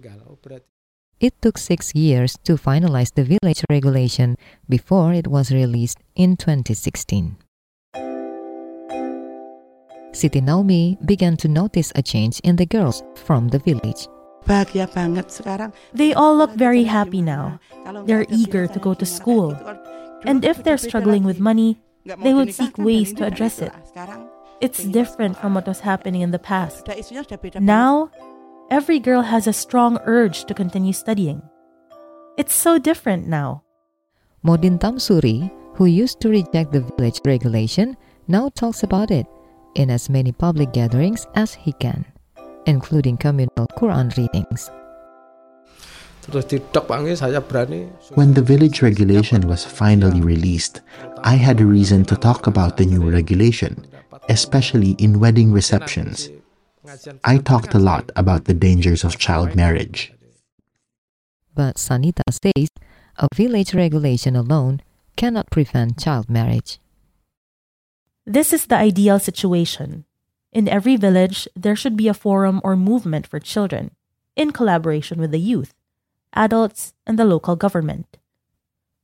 It 1.21 1.41
took 1.41 1.59
six 1.59 1.95
years 1.95 2.37
to 2.45 2.57
finalize 2.57 3.13
the 3.15 3.25
village 3.25 3.65
regulation 3.71 4.37
before 4.69 5.13
it 5.13 5.29
was 5.29 5.53
released 5.53 5.99
in 6.15 6.37
2016. 6.37 7.37
Siti 10.13 10.41
Naomi 10.43 10.97
began 11.05 11.37
to 11.39 11.49
notice 11.49 11.93
a 11.95 12.03
change 12.03 12.41
in 12.41 12.57
the 12.57 12.67
girls 12.67 13.03
from 13.15 13.49
the 13.49 13.59
village. 13.59 14.07
Bahagia 14.45 14.87
banget 14.93 15.33
sekarang. 15.33 15.73
They 15.97 16.13
all 16.13 16.37
look 16.37 16.53
very 16.53 16.85
happy 16.85 17.25
now. 17.25 17.59
They're 18.05 18.29
eager 18.29 18.69
to 18.69 18.79
go 18.79 18.93
to 18.93 19.07
school. 19.09 19.57
And 20.25 20.45
if 20.45 20.65
they're 20.65 20.81
struggling 20.81 21.25
with 21.25 21.41
money, 21.41 21.81
they 22.05 22.33
would 22.33 22.53
seek 22.53 22.77
ways 22.77 23.13
to 23.17 23.25
address 23.25 23.61
it. 23.61 23.73
It's 24.61 24.85
different 24.85 25.37
from 25.37 25.55
what 25.55 25.67
was 25.67 25.81
happening 25.81 26.21
in 26.21 26.31
the 26.31 26.39
past. 26.39 26.89
Now, 27.61 28.11
every 28.71 29.01
girl 29.01 29.23
has 29.23 29.47
a 29.47 29.53
strong 29.53 29.99
urge 30.05 30.45
to 30.47 30.55
continue 30.55 30.93
studying. 30.93 31.43
It's 32.37 32.55
so 32.55 32.79
different 32.79 33.27
now. 33.29 33.65
Modin 34.43 34.79
Tamsuri, 34.79 35.51
who 35.75 35.87
used 35.87 36.21
to 36.21 36.29
reject 36.29 36.73
the 36.73 36.81
village 36.81 37.21
regulation, 37.25 37.97
now 38.29 38.49
talks 38.49 38.83
about 38.83 39.11
it 39.11 39.27
in 39.75 39.91
as 39.91 40.09
many 40.09 40.33
public 40.33 40.73
gatherings 40.73 41.27
as 41.35 41.55
he 41.55 41.73
can, 41.73 42.05
including 42.67 43.17
communal 43.17 43.67
Quran 43.77 44.11
readings. 44.17 44.71
terus 46.25 46.49
didok 46.49 46.89
panggil 46.89 47.13
saya 47.13 47.45
berani 47.45 47.93
When 48.17 48.33
the 48.33 48.41
village 48.41 48.81
regulation 48.81 49.45
was 49.45 49.69
finally 49.69 50.25
released, 50.25 50.81
I 51.21 51.37
had 51.37 51.61
a 51.61 51.69
reason 51.69 52.09
to 52.09 52.17
talk 52.17 52.49
about 52.49 52.81
the 52.81 52.89
new 52.89 53.05
regulation, 53.05 53.85
especially 54.33 54.97
in 54.97 55.21
wedding 55.21 55.53
receptions. 55.53 56.33
I 57.25 57.41
talked 57.41 57.77
a 57.77 57.81
lot 57.81 58.13
about 58.17 58.45
the 58.45 58.57
dangers 58.57 59.05
of 59.05 59.21
child 59.21 59.57
marriage. 59.57 60.13
But 61.53 61.77
Sanita 61.77 62.25
says 62.29 62.73
a 63.17 63.29
village 63.33 63.73
regulation 63.73 64.37
alone 64.37 64.81
cannot 65.17 65.53
prevent 65.53 66.01
child 66.01 66.29
marriage. 66.29 66.81
This 68.25 68.53
is 68.53 68.67
the 68.67 68.77
ideal 68.77 69.21
situation. 69.21 70.09
In 70.55 70.69
every 70.69 70.95
village, 70.95 71.49
there 71.57 71.75
should 71.75 71.97
be 71.97 72.07
a 72.07 72.15
forum 72.15 72.61
or 72.63 72.77
movement 72.77 73.27
for 73.27 73.41
children, 73.41 73.91
in 74.37 74.53
collaboration 74.53 75.21
with 75.21 75.33
the 75.33 75.41
youth, 75.41 75.75
adults, 76.33 76.95
and 77.05 77.19
the 77.19 77.25
local 77.25 77.57
government. 77.57 78.19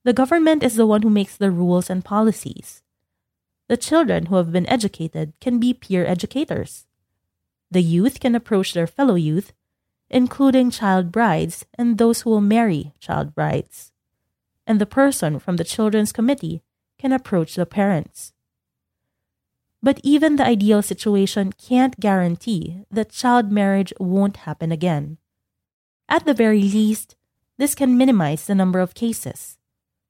The 0.04 0.12
government 0.12 0.62
is 0.62 0.76
the 0.76 0.86
one 0.86 1.02
who 1.02 1.10
makes 1.10 1.36
the 1.36 1.50
rules 1.50 1.90
and 1.90 2.04
policies. 2.04 2.82
The 3.66 3.76
children 3.76 4.26
who 4.26 4.36
have 4.36 4.52
been 4.52 4.68
educated 4.68 5.32
can 5.40 5.58
be 5.58 5.74
peer 5.74 6.06
educators. 6.06 6.86
The 7.70 7.82
youth 7.82 8.20
can 8.20 8.36
approach 8.36 8.72
their 8.72 8.86
fellow 8.86 9.16
youth, 9.16 9.52
including 10.08 10.70
child 10.70 11.10
brides 11.10 11.66
and 11.74 11.98
those 11.98 12.22
who 12.22 12.30
will 12.30 12.40
marry 12.40 12.92
child 13.00 13.34
brides. 13.34 13.92
And 14.66 14.80
the 14.80 14.86
person 14.86 15.40
from 15.40 15.56
the 15.56 15.64
children's 15.64 16.12
committee 16.12 16.62
can 16.98 17.12
approach 17.12 17.56
the 17.56 17.66
parents. 17.66 18.32
But 19.82 20.00
even 20.02 20.36
the 20.36 20.46
ideal 20.46 20.82
situation 20.82 21.52
can't 21.52 21.98
guarantee 21.98 22.84
that 22.90 23.10
child 23.10 23.50
marriage 23.50 23.92
won't 23.98 24.44
happen 24.48 24.70
again. 24.72 25.18
At 26.08 26.26
the 26.26 26.34
very 26.34 26.62
least, 26.62 27.16
this 27.56 27.74
can 27.74 27.96
minimize 27.96 28.46
the 28.46 28.54
number 28.54 28.80
of 28.80 28.94
cases 28.94 29.56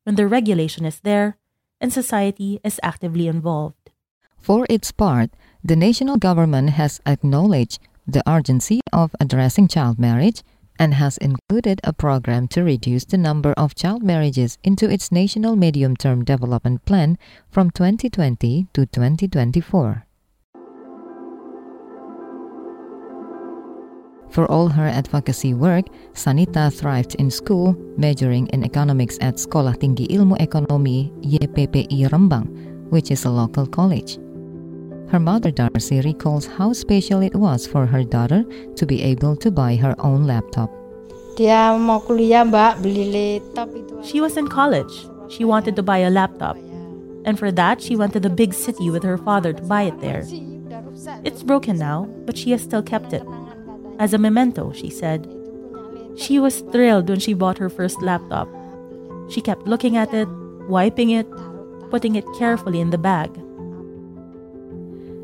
when 0.05 0.17
the 0.17 0.27
regulation 0.27 0.85
is 0.85 1.01
there 1.01 1.37
and 1.81 1.93
society 1.93 2.59
is 2.65 2.81
actively 2.83 3.29
involved. 3.29 3.91
For 4.39 4.67
its 4.69 4.91
part, 4.91 5.31
the 5.63 5.77
national 5.77 6.17
government 6.17 6.71
has 6.71 7.01
acknowledged 7.07 7.79
the 8.07 8.23
urgency 8.29 8.81
of 8.93 9.15
addressing 9.21 9.69
child 9.69 9.99
marriage 9.99 10.43
and 10.81 10.95
has 10.95 11.19
included 11.19 11.79
a 11.85 11.93
program 11.93 12.49
to 12.49 12.65
reduce 12.65 13.05
the 13.05 13.19
number 13.21 13.53
of 13.61 13.77
child 13.77 14.03
marriages 14.03 14.57
into 14.65 14.89
its 14.89 15.13
national 15.13 15.55
medium 15.55 15.95
term 15.95 16.25
development 16.25 16.83
plan 16.87 17.19
from 17.51 17.71
2020 17.71 18.67
to 18.73 18.87
2024. 18.87 20.07
For 24.31 24.47
all 24.47 24.69
her 24.69 24.87
advocacy 24.87 25.55
work, 25.55 25.87
Sanita 26.15 26.73
thrived 26.73 27.17
in 27.17 27.31
school, 27.31 27.75
majoring 27.99 28.47
in 28.55 28.65
economics 28.65 29.19
at 29.21 29.35
Sekolah 29.35 29.77
Tinggi 29.77 30.07
Ilmu 30.07 30.41
Ekonomi 30.41 31.13
YPPI 31.21 32.09
Rembang, 32.09 32.47
which 32.91 33.11
is 33.11 33.25
a 33.27 33.31
local 33.31 33.67
college. 33.67 34.19
Her 35.11 35.19
mother 35.19 35.51
Darcy 35.51 36.01
recalls 36.01 36.47
how 36.47 36.73
special 36.73 37.21
it 37.21 37.35
was 37.35 37.67
for 37.67 37.85
her 37.85 38.05
daughter 38.05 38.45
to 38.77 38.87
be 38.87 39.03
able 39.03 39.35
to 39.43 39.51
buy 39.51 39.75
her 39.75 39.99
own 39.99 40.23
laptop. 40.23 40.71
Dia 41.35 41.75
mau 41.75 41.99
kuliah 41.99 42.47
mbak 42.47 42.79
beli 42.79 43.11
laptop 43.11 43.75
itu. 43.75 43.99
She 44.07 44.23
was 44.23 44.39
in 44.39 44.47
college. 44.47 45.11
She 45.27 45.43
wanted 45.43 45.75
to 45.75 45.83
buy 45.83 45.99
a 46.07 46.15
laptop. 46.15 46.55
And 47.27 47.43
for 47.43 47.51
that, 47.51 47.83
she 47.83 47.99
went 47.99 48.15
to 48.15 48.23
the 48.23 48.31
big 48.31 48.55
city 48.55 48.87
with 48.87 49.03
her 49.03 49.19
father 49.19 49.51
to 49.53 49.63
buy 49.67 49.91
it 49.91 49.99
there. 49.99 50.23
It's 51.27 51.43
broken 51.43 51.75
now, 51.75 52.07
but 52.23 52.39
she 52.39 52.55
has 52.55 52.63
still 52.63 52.83
kept 52.83 53.11
it. 53.11 53.27
As 53.99 54.15
a 54.15 54.19
memento, 54.19 54.71
she 54.71 54.95
said. 54.95 55.27
She 56.15 56.39
was 56.39 56.63
thrilled 56.71 57.11
when 57.11 57.19
she 57.19 57.35
bought 57.35 57.59
her 57.59 57.69
first 57.69 57.99
laptop. 57.99 58.47
She 59.27 59.43
kept 59.43 59.67
looking 59.67 59.99
at 59.99 60.15
it, 60.15 60.31
wiping 60.71 61.11
it, 61.11 61.27
putting 61.91 62.15
it 62.15 62.25
carefully 62.39 62.79
in 62.79 62.95
the 62.95 62.99
bag. 62.99 63.31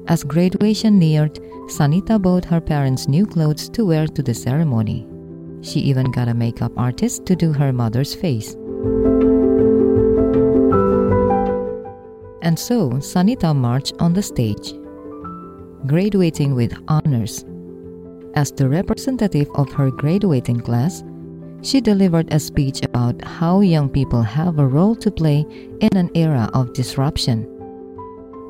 As 0.09 0.23
graduation 0.23 1.01
neared, 1.01 1.35
Sanita 1.67 2.23
bought 2.23 2.45
her 2.45 2.61
parents 2.61 3.09
new 3.09 3.27
clothes 3.27 3.69
to 3.71 3.85
wear 3.85 4.07
to 4.07 4.23
the 4.23 4.35
ceremony. 4.35 5.05
She 5.63 5.81
even 5.81 6.13
got 6.13 6.29
a 6.29 6.35
makeup 6.35 6.71
artist 6.77 7.27
to 7.27 7.35
do 7.35 7.53
her 7.53 7.73
mother's 7.73 8.15
face. 8.15 8.55
And 12.43 12.57
so 12.57 12.91
Sanita 13.03 13.53
marched 13.55 13.95
on 13.99 14.13
the 14.13 14.23
stage, 14.23 14.75
graduating 15.87 16.55
with 16.55 16.79
honors. 16.87 17.45
As 18.35 18.53
the 18.53 18.69
representative 18.69 19.51
of 19.57 19.73
her 19.73 19.91
graduating 19.91 20.61
class, 20.61 21.03
she 21.63 21.81
delivered 21.81 22.33
a 22.33 22.39
speech 22.39 22.85
about 22.85 23.25
how 23.25 23.59
young 23.59 23.89
people 23.89 24.23
have 24.23 24.61
a 24.61 24.67
role 24.69 24.95
to 24.95 25.11
play 25.11 25.45
in 25.81 25.97
an 25.97 26.11
era 26.15 26.49
of 26.55 26.75
disruption. 26.75 27.56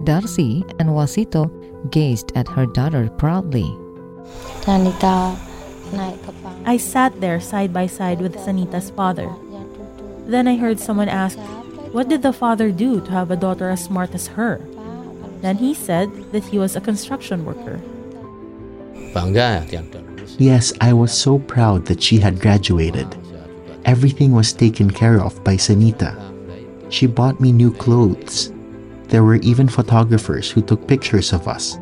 Darcy 0.05 0.65
and 0.79 0.91
Wasito 0.91 1.49
gazed 1.91 2.33
at 2.35 2.49
her 2.49 2.67
daughter 2.67 3.09
proudly. 3.17 3.67
Sanita 4.61 5.39
naik 5.95 6.19
ke. 6.27 6.33
I 6.67 6.77
sat 6.77 7.21
there 7.21 7.39
side 7.39 7.73
by 7.73 7.87
side 7.87 8.21
with 8.21 8.35
Sanita's 8.37 8.91
father. 8.91 9.31
Then 10.27 10.49
I 10.49 10.57
heard 10.57 10.81
someone 10.81 11.09
ask, 11.09 11.39
What 11.95 12.09
did 12.09 12.23
the 12.23 12.33
father 12.33 12.71
do 12.73 13.01
to 13.01 13.11
have 13.11 13.31
a 13.31 13.39
daughter 13.39 13.71
as 13.71 13.85
smart 13.85 14.15
as 14.15 14.27
her? 14.35 14.61
Then 15.41 15.57
he 15.63 15.75
said 15.75 16.11
that 16.33 16.45
he 16.51 16.59
was 16.59 16.75
a 16.75 16.83
construction 16.83 17.45
worker. 17.45 17.81
Bangga 19.15 19.71
ya. 19.71 19.81
Yes, 20.39 20.73
I 20.81 20.93
was 20.93 21.13
so 21.15 21.39
proud 21.39 21.87
that 21.87 22.03
she 22.03 22.19
had 22.19 22.41
graduated. 22.41 23.07
Everything 23.87 24.33
was 24.33 24.53
taken 24.53 24.91
care 24.91 25.23
of 25.23 25.39
by 25.45 25.55
Sanita. 25.55 26.19
She 26.91 27.07
bought 27.07 27.41
me 27.41 27.53
new 27.53 27.73
clothes. 27.73 28.53
There 29.09 29.23
were 29.23 29.37
even 29.37 29.69
photographers 29.69 30.51
who 30.51 30.63
took 30.63 30.87
pictures 30.87 31.33
of 31.33 31.47
us. 31.47 31.79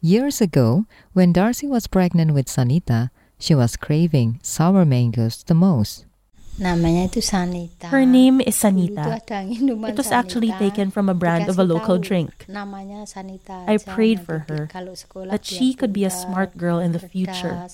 Years 0.00 0.40
ago, 0.40 0.86
when 1.12 1.32
Darcy 1.32 1.66
was 1.66 1.86
pregnant 1.86 2.32
with 2.32 2.46
Sanita, 2.46 3.10
she 3.38 3.54
was 3.54 3.76
craving 3.76 4.38
sour 4.42 4.84
mangoes 4.84 5.42
the 5.42 5.54
most. 5.54 6.06
Namanya 6.56 7.12
Sanita. 7.12 7.92
Her 7.92 8.06
name 8.06 8.40
is 8.40 8.56
Sanita. 8.56 9.20
It 9.28 9.96
was 9.96 10.10
actually 10.10 10.52
taken 10.52 10.90
from 10.90 11.10
a 11.10 11.14
brand 11.14 11.50
of 11.50 11.58
a 11.58 11.64
local 11.64 11.98
drink. 11.98 12.46
Namanya 12.48 13.04
Sanita. 13.04 13.68
I 13.68 13.76
prayed 13.76 14.24
for 14.24 14.46
her 14.48 14.70
that 15.28 15.44
she 15.44 15.74
could 15.74 15.92
be 15.92 16.04
a 16.04 16.10
smart 16.10 16.56
girl 16.56 16.78
in 16.78 16.92
the 16.92 17.02
future. 17.02 17.68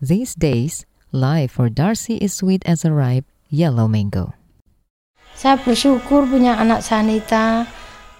Cerdas. 0.00 0.06
Soalnya 0.06 0.06
These 0.06 0.34
days, 0.34 0.74
life 1.12 1.52
for 1.52 1.68
Darcy 1.68 2.16
is 2.18 2.34
sweet 2.34 2.62
as 2.66 2.84
a 2.84 2.92
ripe 2.92 3.26
yellow 3.50 3.88
mango. 3.88 4.34
saya 5.38 5.54
bersyukur 5.62 6.26
punya 6.26 6.58
anak 6.58 6.82
Sanita. 6.82 7.70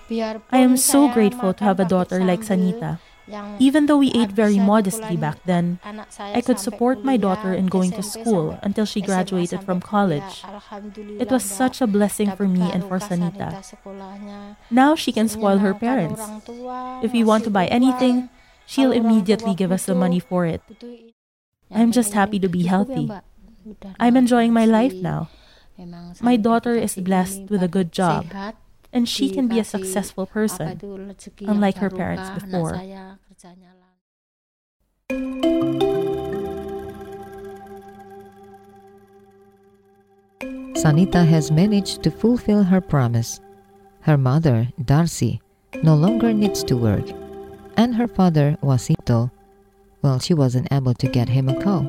Biarpun 0.07 0.55
I 0.55 0.63
am 0.63 0.79
so 0.79 1.11
grateful 1.11 1.53
to 1.53 1.63
have 1.67 1.83
a 1.83 1.85
daughter 1.85 2.23
like 2.23 2.47
Sanita. 2.47 3.03
Even 3.61 3.85
though 3.85 4.01
we 4.01 4.09
ate 4.17 4.33
very 4.33 4.57
modestly 4.57 5.19
back 5.19 5.37
then, 5.45 5.77
I 6.17 6.41
could 6.41 6.57
support 6.57 7.05
my 7.05 7.21
daughter 7.21 7.53
in 7.53 7.69
going 7.69 7.93
to 7.93 8.01
school 8.01 8.57
until 8.65 8.89
she 8.89 9.05
graduated 9.05 9.61
from 9.69 9.85
college. 9.85 10.41
It 11.21 11.29
was 11.29 11.45
such 11.45 11.85
a 11.85 11.91
blessing 11.91 12.33
for 12.33 12.49
me 12.49 12.73
and 12.73 12.81
for 12.89 12.97
Sanita. 12.97 13.61
Now 14.73 14.97
she 14.97 15.13
can 15.13 15.29
spoil 15.29 15.59
her 15.61 15.77
parents. 15.77 16.25
If 17.05 17.13
we 17.13 17.21
want 17.21 17.45
to 17.45 17.53
buy 17.53 17.67
anything, 17.69 18.33
she'll 18.65 18.97
immediately 18.97 19.53
give 19.53 19.77
us 19.77 19.85
the 19.85 19.95
money 19.95 20.25
for 20.25 20.49
it. 20.49 20.65
Butuh 21.69 21.77
i- 21.77 21.81
I'm 21.83 21.93
just 21.93 22.13
happy 22.13 22.39
to 22.41 22.49
be 22.49 22.65
healthy. 22.65 23.09
I'm 24.01 24.17
enjoying 24.17 24.53
my 24.53 24.65
life 24.65 24.97
now. 25.01 25.29
My 26.21 26.37
daughter 26.37 26.75
is 26.75 26.97
blessed 26.97 27.47
with 27.53 27.63
a 27.63 27.69
good 27.71 27.93
job, 27.93 28.27
and 28.91 29.07
she 29.07 29.31
can 29.31 29.47
be 29.47 29.61
a 29.61 29.65
successful 29.65 30.27
person. 30.27 30.75
itu, 30.75 30.97
rezeki 30.97 31.45
yang 31.47 31.51
unlike 31.61 31.79
her 31.79 31.93
parents 31.93 32.31
before. 32.35 32.75
saya 32.75 33.21
kerjanya 33.29 33.71
lancar. 33.79 33.99
Sanita 40.75 41.27
has 41.27 41.51
managed 41.51 42.03
to 42.03 42.11
fulfill 42.11 42.63
her 42.65 42.81
promise. 42.81 43.41
Her 44.03 44.17
mother, 44.17 44.69
Darcy, 44.85 45.41
no 45.83 45.95
longer 45.95 46.33
needs 46.33 46.63
to 46.65 46.77
work, 46.77 47.05
and 47.77 47.95
her 47.95 48.07
father, 48.07 48.57
Wasito, 48.63 49.31
well, 50.03 50.19
she 50.19 50.35
wasn't 50.35 50.69
able 50.71 50.95
to 50.95 51.09
get 51.09 51.29
him 51.29 51.49
a 51.49 51.57
cow. 51.63 51.87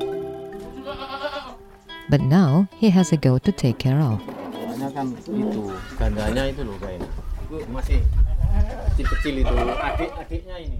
But 2.08 2.20
now 2.20 2.68
he 2.74 2.90
has 2.90 3.12
a 3.12 3.16
goat 3.16 3.44
to 3.44 3.52
take 3.52 3.78
care 3.78 4.00
of. 4.00 4.20
Masih 7.70 7.98
kecil-kecil 8.94 9.34
itu 9.42 9.54
adik-adiknya 9.78 10.56
ini. 10.58 10.78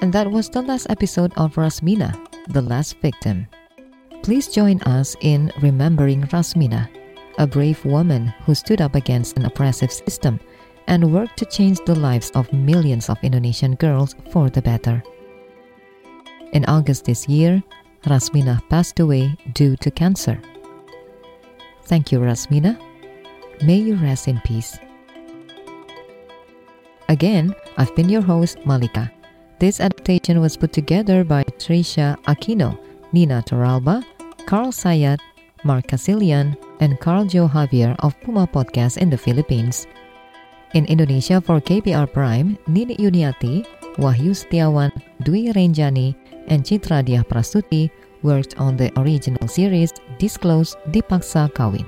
And 0.00 0.12
that 0.12 0.30
was 0.30 0.48
the 0.48 0.62
last 0.62 0.86
episode 0.88 1.32
of 1.36 1.56
Rasmina, 1.56 2.16
the 2.48 2.62
last 2.62 2.96
victim. 3.00 3.46
Please 4.22 4.48
join 4.48 4.80
us 4.82 5.14
in 5.20 5.52
remembering 5.60 6.22
Rasmina, 6.22 6.88
a 7.38 7.46
brave 7.46 7.84
woman 7.84 8.28
who 8.44 8.54
stood 8.54 8.80
up 8.80 8.94
against 8.94 9.36
an 9.36 9.44
oppressive 9.44 9.92
system 9.92 10.40
and 10.86 11.12
worked 11.12 11.36
to 11.38 11.44
change 11.44 11.78
the 11.84 11.94
lives 11.94 12.30
of 12.34 12.52
millions 12.52 13.10
of 13.10 13.18
Indonesian 13.22 13.74
girls 13.74 14.14
for 14.30 14.48
the 14.48 14.62
better. 14.62 15.02
In 16.52 16.64
August 16.64 17.04
this 17.04 17.28
year, 17.28 17.62
Rasmina 18.04 18.66
passed 18.70 19.00
away 19.00 19.36
due 19.52 19.76
to 19.76 19.90
cancer. 19.90 20.40
Thank 21.84 22.10
you, 22.10 22.20
Rasmina. 22.20 22.80
May 23.62 23.76
you 23.76 23.96
rest 23.96 24.28
in 24.28 24.40
peace. 24.40 24.78
Again, 27.08 27.54
I've 27.76 27.94
been 27.94 28.08
your 28.08 28.22
host, 28.22 28.64
Malika. 28.64 29.12
This 29.60 29.78
adaptation 29.78 30.40
was 30.40 30.56
put 30.56 30.72
together 30.72 31.22
by 31.22 31.44
Tricia 31.60 32.16
Aquino, 32.24 32.80
Nina 33.12 33.44
Toralba, 33.44 34.02
Carl 34.46 34.72
Sayat, 34.72 35.20
Mark 35.64 35.86
Casilian, 35.86 36.56
and 36.80 36.98
Carl 36.98 37.26
Joe 37.26 37.46
Javier 37.46 37.94
of 38.00 38.18
Puma 38.22 38.48
Podcast 38.48 38.96
in 38.96 39.10
the 39.10 39.18
Philippines. 39.20 39.86
In 40.72 40.86
Indonesia 40.86 41.44
for 41.44 41.60
KBR 41.60 42.08
Prime, 42.10 42.56
Nini 42.68 42.96
Yuniati, 42.96 43.68
Wahyu 44.00 44.32
Setiawan, 44.32 44.96
Dwi 45.28 45.52
Renjani, 45.52 46.16
and 46.48 46.64
Citra 46.64 47.04
Diah 47.04 47.20
Prastuti 47.20 47.90
worked 48.22 48.56
on 48.56 48.78
the 48.80 48.88
original 48.96 49.44
series 49.46 49.92
Disclose 50.16 50.72
Dipaksa 50.88 51.52
Kawin. 51.52 51.84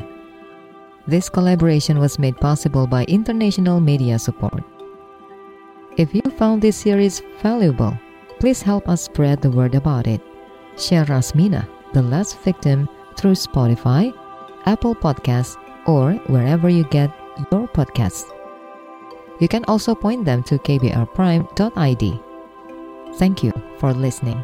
This 1.08 1.32
collaboration 1.32 1.98
was 1.98 2.18
made 2.18 2.37
possible 2.37 2.87
by 2.87 3.08
international 3.08 3.80
media 3.80 4.18
support. 4.18 4.61
If 5.98 6.14
you 6.14 6.22
found 6.38 6.62
this 6.62 6.76
series 6.76 7.20
valuable, 7.42 7.98
please 8.40 8.62
help 8.62 8.88
us 8.88 9.02
spread 9.02 9.42
the 9.42 9.50
word 9.50 9.74
about 9.74 10.07
it. 10.07 10.22
Share 10.78 11.05
Rasmina, 11.05 11.68
the 11.92 12.02
last 12.02 12.38
victim, 12.40 12.88
through 13.16 13.33
Spotify, 13.33 14.12
Apple 14.64 14.94
Podcasts, 14.94 15.57
or 15.87 16.14
wherever 16.33 16.68
you 16.68 16.85
get 16.85 17.11
your 17.50 17.68
podcasts. 17.68 18.24
You 19.38 19.48
can 19.48 19.64
also 19.66 19.94
point 19.94 20.24
them 20.24 20.42
to 20.44 20.59
kbrprime.id. 20.59 22.20
Thank 23.18 23.42
you 23.42 23.52
for 23.78 23.92
listening. 23.92 24.42